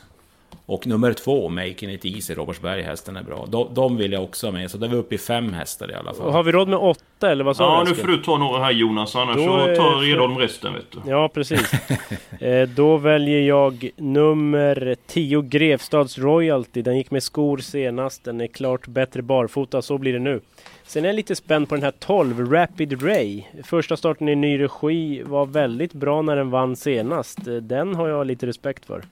Och 0.65 0.88
nummer 0.88 1.13
två, 1.13 1.49
Making 1.49 1.89
It 1.91 2.06
Easy, 2.06 2.34
Robertsberg, 2.34 2.82
hästen 2.82 3.15
är 3.17 3.23
bra. 3.23 3.45
De, 3.49 3.73
de 3.73 3.97
vill 3.97 4.12
jag 4.12 4.23
också 4.23 4.47
ha 4.47 4.51
med, 4.51 4.71
så 4.71 4.77
där 4.77 4.88
är 4.88 4.91
vi 4.91 4.97
uppe 4.97 5.15
i 5.15 5.17
fem 5.17 5.53
hästar 5.53 5.91
i 5.91 5.93
alla 5.93 6.13
fall. 6.13 6.27
Och 6.27 6.34
har 6.34 6.43
vi 6.43 6.51
råd 6.51 6.67
med 6.67 6.79
åtta 6.79 7.32
eller 7.32 7.43
vad 7.43 7.56
sa 7.58 7.63
Ja, 7.63 7.79
du? 7.79 7.86
nu 7.86 7.91
Eskil? 7.91 8.06
får 8.06 8.12
du 8.12 8.17
ta 8.17 8.38
några 8.38 8.63
här 8.63 8.71
Jonas, 8.71 9.15
annars 9.15 9.36
Då 9.36 9.43
så 9.43 9.75
tar 9.75 10.10
Edholm 10.12 10.38
resten 10.38 10.73
vet 10.73 10.91
du. 10.91 10.99
Ja, 11.12 11.29
precis. 11.34 11.71
eh, 12.39 12.67
då 12.69 12.97
väljer 12.97 13.41
jag 13.41 13.89
nummer 13.97 14.95
10, 15.08 15.41
Grevstads 15.41 16.17
Royalty. 16.17 16.82
Den 16.82 16.97
gick 16.97 17.12
med 17.12 17.23
skor 17.23 17.58
senast. 17.58 18.23
Den 18.23 18.41
är 18.41 18.47
klart 18.47 18.88
bättre 18.88 19.21
barfota, 19.21 19.82
så 19.82 19.97
blir 19.97 20.13
det 20.13 20.19
nu. 20.19 20.41
Sen 20.86 21.04
är 21.06 21.10
jag 21.10 21.15
lite 21.15 21.36
spänd 21.36 21.69
på 21.69 21.76
den 21.76 21.84
här 21.84 21.91
12, 22.00 22.52
Rapid 22.52 23.04
Ray. 23.04 23.43
Första 23.63 23.98
starten 23.98 24.30
i 24.30 24.36
ny 24.36 24.60
regi 24.60 25.24
var 25.24 25.46
väldigt 25.46 25.93
bra 25.93 26.22
när 26.22 26.36
den 26.36 26.50
vann 26.50 26.76
senast. 26.76 27.39
Den 27.62 27.96
har 27.96 28.08
jag 28.08 28.28
lite 28.28 28.46
respekt 28.48 28.86
för. 28.86 29.04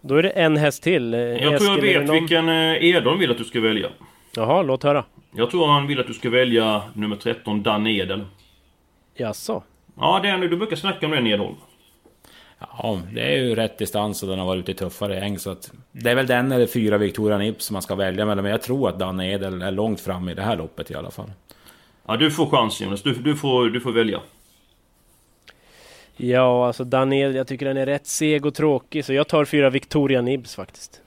Då 0.00 0.14
är 0.14 0.22
det 0.22 0.30
en 0.30 0.56
häst 0.56 0.82
till. 0.82 1.14
Eh, 1.14 1.20
Jag 1.20 1.60
tror 1.60 1.70
jag 1.74 1.82
vet 1.82 2.06
någon- 2.06 2.16
vilken 2.20 2.48
eh, 2.48 2.84
Edholm 2.84 3.18
vill 3.18 3.30
att 3.30 3.38
du 3.38 3.44
ska 3.44 3.60
välja. 3.60 3.88
Jaha, 4.36 4.62
låt 4.62 4.82
höra. 4.82 5.04
Jag 5.34 5.50
tror 5.50 5.66
han 5.66 5.86
vill 5.86 6.00
att 6.00 6.06
du 6.06 6.14
ska 6.14 6.30
välja 6.30 6.82
nummer 6.94 7.16
13, 7.16 7.62
Dan 7.62 7.86
Edel. 7.86 8.24
Jaså? 9.14 9.62
Ja, 9.96 10.20
det 10.22 10.28
är, 10.28 10.38
du 10.38 10.56
brukar 10.56 10.76
snacka 10.76 11.06
om 11.06 11.12
den 11.12 11.26
Edholm. 11.26 11.54
Ja, 12.78 13.00
det 13.12 13.20
är 13.20 13.38
ju 13.38 13.54
rätt 13.54 13.78
distans 13.78 14.22
och 14.22 14.28
den 14.28 14.38
har 14.38 14.46
varit 14.46 14.60
ute 14.60 14.72
i 14.72 14.74
tuffare 14.74 15.14
häng. 15.14 15.38
Så 15.38 15.50
att 15.50 15.72
det 15.92 16.10
är 16.10 16.14
väl 16.14 16.26
den 16.26 16.52
eller 16.52 16.66
fyra 16.66 16.98
Victoria 16.98 17.38
Nips 17.38 17.64
som 17.64 17.74
man 17.74 17.82
ska 17.82 17.94
välja 17.94 18.26
mellan. 18.26 18.42
Men 18.42 18.52
jag 18.52 18.62
tror 18.62 18.88
att 18.88 18.98
Danne 18.98 19.32
Edel 19.32 19.62
är 19.62 19.70
långt 19.70 20.00
fram 20.00 20.28
i 20.28 20.34
det 20.34 20.42
här 20.42 20.56
loppet 20.56 20.90
i 20.90 20.94
alla 20.94 21.10
fall. 21.10 21.30
Ja, 22.06 22.16
du 22.16 22.30
får 22.30 22.46
chansen 22.46 22.86
Jonas. 22.86 23.02
Du, 23.02 23.14
du, 23.14 23.36
får, 23.36 23.66
du 23.66 23.80
får 23.80 23.92
välja. 23.92 24.20
Ja, 26.16 26.66
alltså 26.66 26.84
Daniel, 26.84 27.34
jag 27.34 27.46
tycker 27.46 27.66
den 27.66 27.76
är 27.76 27.86
rätt 27.86 28.06
seg 28.06 28.46
och 28.46 28.54
tråkig. 28.54 29.04
Så 29.04 29.12
jag 29.12 29.28
tar 29.28 29.44
fyra 29.44 29.70
Victoria 29.70 30.22
Nibs 30.22 30.54
faktiskt. 30.54 31.01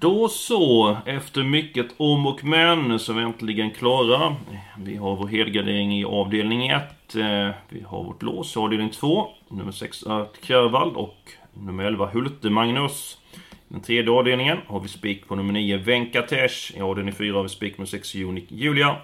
Då 0.00 0.28
så, 0.28 0.96
efter 1.06 1.42
mycket 1.42 1.86
om 1.96 2.26
och 2.26 2.44
men 2.44 2.98
så 2.98 3.12
är 3.12 3.16
vi 3.16 3.22
äntligen 3.22 3.70
klara. 3.70 4.36
Vi 4.78 4.96
har 4.96 5.16
vår 5.16 5.26
helgardering 5.26 5.98
i 5.98 6.04
avdelning 6.04 6.68
1. 6.68 6.82
Eh, 7.14 7.50
vi 7.68 7.82
har 7.86 8.04
vårt 8.04 8.22
lås 8.22 8.56
i 8.56 8.58
avdelning 8.58 8.90
2. 8.90 9.28
Nummer 9.48 9.72
6 9.72 10.02
Art 10.02 10.38
Kjörvald 10.42 10.96
och 10.96 11.16
nummer 11.54 11.84
11 11.84 12.06
Hulte 12.06 12.50
Magnus. 12.50 13.18
I 13.34 13.38
den 13.68 13.80
tredje 13.80 14.10
avdelningen 14.10 14.58
har 14.66 14.80
vi 14.80 14.88
spik 14.88 15.28
på 15.28 15.34
nummer 15.34 15.52
9 15.52 15.76
Venkatesh. 15.76 16.76
I 16.76 16.80
avdelning 16.80 17.14
4 17.14 17.36
har 17.36 17.42
vi 17.42 17.48
spik 17.48 17.78
med 17.78 17.88
6 17.88 18.14
Unic 18.14 18.44
Julia. 18.48 18.96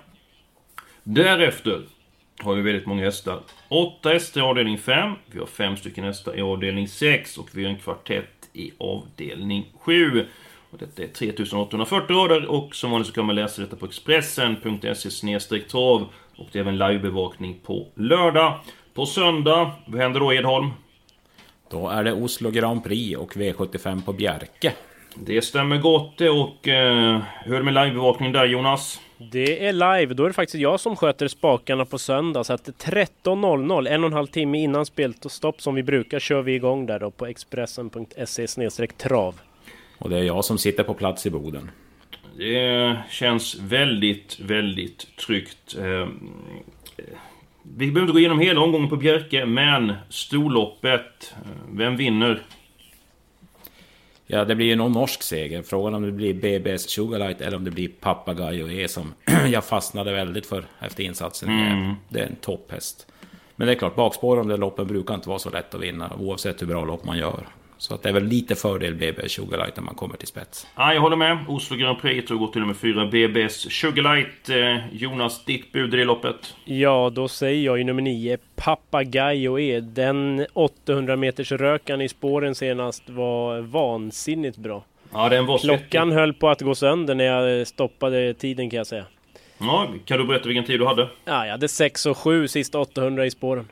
Därefter 1.02 1.82
har 2.42 2.54
vi 2.54 2.62
väldigt 2.62 2.86
många 2.86 3.04
hästar. 3.04 3.40
8 3.68 4.08
hästar 4.08 4.40
i 4.40 4.44
avdelning 4.44 4.78
5. 4.78 5.12
Vi 5.26 5.38
har 5.38 5.46
5 5.46 5.76
stycken 5.76 6.04
hästar 6.04 6.38
i 6.38 6.42
avdelning 6.42 6.88
6 6.88 7.38
och 7.38 7.48
vi 7.52 7.64
har 7.64 7.70
en 7.70 7.78
kvartett 7.78 8.50
i 8.52 8.72
avdelning 8.78 9.66
7. 9.80 10.26
Och 10.76 10.82
detta 10.82 11.02
är 11.02 11.06
3840 11.06 12.16
rader 12.16 12.46
och 12.46 12.74
som 12.74 12.90
vanligt 12.90 13.08
så 13.08 13.14
kan 13.14 13.26
man 13.26 13.34
läsa 13.34 13.62
detta 13.62 13.76
på 13.76 13.86
Expressen.se 13.86 15.60
trav 15.60 16.06
och 16.36 16.48
det 16.52 16.58
är 16.58 16.60
även 16.60 16.78
livebevakning 16.78 17.58
på 17.62 17.86
lördag. 17.94 18.60
På 18.94 19.06
söndag, 19.06 19.70
vad 19.86 20.00
händer 20.00 20.20
då 20.20 20.34
Edholm? 20.34 20.70
Då 21.70 21.88
är 21.88 22.04
det 22.04 22.12
Oslo 22.12 22.50
Grand 22.50 22.84
Prix 22.84 23.18
och 23.18 23.34
V75 23.34 24.02
på 24.04 24.12
Bjerke. 24.12 24.72
Det 25.14 25.42
stämmer 25.42 25.78
gott 25.78 26.18
det 26.18 26.30
och 26.30 26.68
eh, 26.68 27.20
hur 27.44 27.54
är 27.54 27.58
det 27.58 27.72
med 27.72 27.74
livebevakning 27.74 28.32
där 28.32 28.46
Jonas? 28.46 29.00
Det 29.18 29.66
är 29.66 29.72
live, 29.72 30.14
då 30.14 30.24
är 30.24 30.28
det 30.28 30.34
faktiskt 30.34 30.62
jag 30.62 30.80
som 30.80 30.96
sköter 30.96 31.28
spakarna 31.28 31.84
på 31.84 31.98
söndag. 31.98 32.44
Så 32.44 32.52
att 32.52 32.68
13.00, 32.68 33.88
en 33.88 34.04
och 34.04 34.08
en 34.08 34.12
halv 34.12 34.26
timme 34.26 34.58
innan 34.58 34.86
spelet 34.86 35.24
och 35.24 35.32
stopp 35.32 35.62
som 35.62 35.74
vi 35.74 35.82
brukar, 35.82 36.18
kör 36.18 36.42
vi 36.42 36.54
igång 36.54 36.86
där 36.86 37.00
då 37.00 37.10
på 37.10 37.26
Expressen.se 37.26 38.86
trav. 38.86 39.34
Och 39.98 40.10
det 40.10 40.18
är 40.18 40.22
jag 40.22 40.44
som 40.44 40.58
sitter 40.58 40.82
på 40.82 40.94
plats 40.94 41.26
i 41.26 41.30
Boden. 41.30 41.70
Det 42.38 42.96
känns 43.10 43.54
väldigt, 43.60 44.40
väldigt 44.40 45.16
tryggt. 45.16 45.76
Eh, 45.78 46.08
Vi 47.62 47.86
behöver 47.86 48.00
inte 48.00 48.12
gå 48.12 48.18
igenom 48.18 48.40
hela 48.40 48.60
omgången 48.60 48.88
på 48.88 48.96
Bjerke, 48.96 49.46
men 49.46 49.92
storloppet. 50.08 51.34
eh, 51.34 51.50
Vem 51.72 51.96
vinner? 51.96 52.42
Ja, 54.26 54.44
det 54.44 54.54
blir 54.54 54.66
ju 54.66 54.76
någon 54.76 54.92
norsk 54.92 55.22
seger. 55.22 55.62
Frågan 55.62 55.94
om 55.94 56.02
det 56.02 56.12
blir 56.12 56.34
BB's 56.34 56.76
Sugarlight 56.88 57.40
eller 57.40 57.56
om 57.56 57.64
det 57.64 57.70
blir 57.70 57.88
Papagayo 57.88 58.70
E 58.70 58.88
som 58.88 59.14
jag 59.52 59.64
fastnade 59.64 60.12
väldigt 60.12 60.46
för 60.46 60.64
efter 60.80 61.04
insatsen. 61.04 61.48
Mm. 61.48 61.94
Det 62.08 62.20
är 62.20 62.26
en 62.26 62.36
topphäst. 62.36 63.06
Men 63.56 63.66
det 63.66 63.72
är 63.72 63.78
klart, 63.78 63.96
bakspår 63.96 64.40
om 64.40 64.48
det 64.48 64.56
loppen 64.56 64.86
brukar 64.86 65.14
inte 65.14 65.28
vara 65.28 65.38
så 65.38 65.50
lätt 65.50 65.74
att 65.74 65.80
vinna 65.80 66.12
oavsett 66.18 66.62
hur 66.62 66.66
bra 66.66 66.84
lopp 66.84 67.04
man 67.04 67.18
gör. 67.18 67.46
Så 67.78 67.94
att 67.94 68.02
det 68.02 68.08
är 68.08 68.12
väl 68.12 68.24
lite 68.24 68.54
fördel 68.54 68.94
BB 68.94 69.28
Sugarlight 69.28 69.76
när 69.76 69.82
man 69.82 69.94
kommer 69.94 70.16
till 70.16 70.28
spets. 70.28 70.66
Ja, 70.76 70.94
jag 70.94 71.00
håller 71.00 71.16
med. 71.16 71.38
Oslo 71.48 71.76
Grand 71.76 71.98
Prix 72.00 72.28
tog 72.28 72.38
går 72.38 72.48
till 72.48 72.60
nummer 72.60 72.74
4, 72.74 73.04
BB's 73.04 73.68
Sugarlight. 73.70 74.48
Eh, 74.48 74.94
Jonas, 74.96 75.44
ditt 75.44 75.72
bud 75.72 75.94
i 75.94 75.96
det 75.96 76.04
loppet? 76.04 76.54
Ja, 76.64 77.10
då 77.14 77.28
säger 77.28 77.64
jag 77.64 77.78
ju 77.78 77.84
nummer 77.84 78.02
9, 78.02 78.38
Papagayo 78.56 79.58
E. 79.58 79.80
Den 79.80 80.46
800 80.52 81.16
meters 81.16 81.52
rökan 81.52 82.00
i 82.00 82.08
spåren 82.08 82.54
senast 82.54 83.08
var 83.10 83.60
vansinnigt 83.60 84.56
bra. 84.56 84.84
Ja, 85.12 85.28
den 85.28 85.46
var 85.46 85.58
Klockan 85.58 86.12
höll 86.12 86.34
på 86.34 86.48
att 86.48 86.60
gå 86.60 86.74
sönder 86.74 87.14
när 87.14 87.24
jag 87.24 87.66
stoppade 87.66 88.34
tiden 88.34 88.70
kan 88.70 88.76
jag 88.76 88.86
säga. 88.86 89.04
Ja, 89.58 89.88
kan 90.04 90.18
du 90.18 90.26
berätta 90.26 90.48
vilken 90.48 90.64
tid 90.64 90.80
du 90.80 90.86
hade? 90.86 91.08
Ja, 91.24 91.44
jag 91.44 91.50
hade 91.50 91.68
6 91.68 92.06
och 92.06 92.18
7 92.18 92.48
sista 92.48 92.78
800 92.78 93.26
i 93.26 93.30
spåren. 93.30 93.68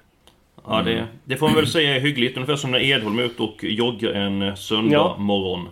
Ja, 0.67 0.83
det, 0.83 1.07
det 1.25 1.37
får 1.37 1.47
man 1.47 1.57
väl 1.57 1.67
säga 1.67 1.97
är 1.97 2.01
hyggligt. 2.01 2.37
Ungefär 2.37 2.57
som 2.57 2.71
när 2.71 2.81
Edholm 2.83 3.19
är 3.19 3.23
ute 3.23 3.43
och 3.43 3.65
joggar 3.65 4.11
en 4.13 4.57
söndag 4.57 4.93
Ja. 4.97 5.17
morgon. 5.19 5.69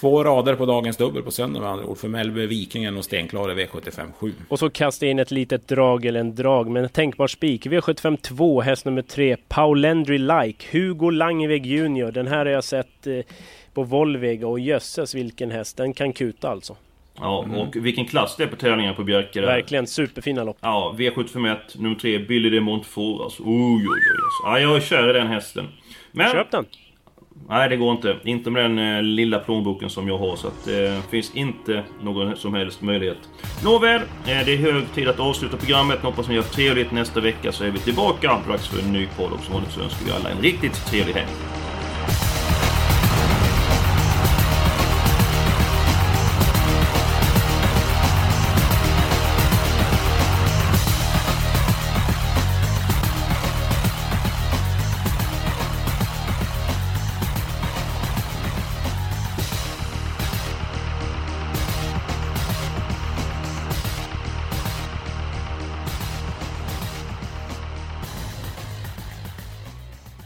Två 0.00 0.24
rader 0.24 0.54
på 0.54 0.66
dagens 0.66 0.96
dubbel 0.96 1.22
på 1.22 1.30
söndag 1.30 1.60
med 1.60 1.68
andra 1.70 1.84
ord. 1.86 1.98
För 1.98 2.08
Mellby 2.08 2.46
Vikingen 2.46 2.96
och 2.96 3.04
Stenklar 3.04 3.60
i 3.60 3.64
V75 3.66 4.12
7. 4.18 4.32
Och 4.48 4.58
så 4.58 4.70
kasta 4.70 5.06
in 5.06 5.18
ett 5.18 5.30
litet 5.30 5.68
drag 5.68 6.04
eller 6.04 6.20
en 6.20 6.34
drag, 6.34 6.70
men 6.70 6.88
tänkbar 6.88 7.26
spik. 7.26 7.66
V75 7.66 8.16
2, 8.16 8.60
häst 8.60 8.84
nummer 8.84 9.02
3, 9.02 9.36
Paulendry 9.48 10.18
Like, 10.18 10.66
Hugo 10.78 11.10
Langeveg 11.10 11.66
Junior. 11.66 12.10
Den 12.12 12.26
här 12.26 12.38
har 12.38 12.46
jag 12.46 12.64
sett 12.64 13.06
eh, 13.06 13.18
på 13.74 13.82
Volvega 13.82 14.46
och 14.46 14.60
jösses 14.60 15.14
vilken 15.14 15.50
häst, 15.50 15.76
den 15.76 15.92
kan 15.92 16.12
kuta 16.12 16.48
alltså. 16.48 16.76
Ja, 17.18 17.46
och 17.56 17.76
vilken 17.76 18.04
klass 18.04 18.36
det 18.36 18.42
är 18.42 18.48
på 18.48 18.56
tävlingar 18.56 18.94
på 18.94 19.04
Bjerke. 19.04 19.40
Verkligen 19.40 19.86
superfina 19.86 20.44
lopp. 20.44 20.56
Ja, 20.60 20.94
V751, 20.98 21.56
nummer 21.74 21.96
3, 21.96 22.18
Billy 22.18 22.50
de 22.50 22.60
Montfort. 22.60 23.22
Alltså, 23.22 23.42
oj, 23.42 23.52
oj, 23.52 23.86
oj. 23.88 24.18
Alltså. 24.24 24.42
Ja, 24.44 24.58
jag 24.58 24.76
är 24.76 24.80
kär 24.80 25.10
i 25.10 25.12
den 25.12 25.26
hästen. 25.26 25.68
Men... 26.12 26.32
Köp 26.32 26.50
den! 26.50 26.66
Nej, 27.48 27.68
det 27.68 27.76
går 27.76 27.92
inte. 27.92 28.16
Inte 28.24 28.50
med 28.50 28.64
den 28.64 28.78
eh, 28.78 29.02
lilla 29.02 29.38
plånboken 29.38 29.90
som 29.90 30.08
jag 30.08 30.18
har. 30.18 30.36
Så 30.36 30.48
att 30.48 30.64
det 30.64 30.88
eh, 30.88 31.00
finns 31.10 31.36
inte 31.36 31.84
någon 32.02 32.36
som 32.36 32.54
helst 32.54 32.82
möjlighet. 32.82 33.18
Nåväl, 33.64 34.00
eh, 34.00 34.06
det 34.24 34.52
är 34.52 34.56
hög 34.56 34.92
tid 34.94 35.08
att 35.08 35.20
avsluta 35.20 35.56
programmet. 35.56 35.98
Hoppas 35.98 36.28
ni 36.28 36.36
har 36.36 36.42
trevligt. 36.42 36.92
Nästa 36.92 37.20
vecka 37.20 37.52
så 37.52 37.64
är 37.64 37.70
vi 37.70 37.78
tillbaka. 37.78 38.40
Dags 38.48 38.68
för 38.68 38.82
en 38.82 38.92
ny 38.92 39.06
podd. 39.16 39.32
Och 39.32 39.40
som 39.40 39.54
vanligt 39.54 39.72
så 39.72 39.80
önskar 39.80 40.06
vi 40.06 40.12
alla 40.12 40.30
en 40.30 40.42
riktigt 40.42 40.86
trevlig 40.86 41.14
helg. 41.14 41.61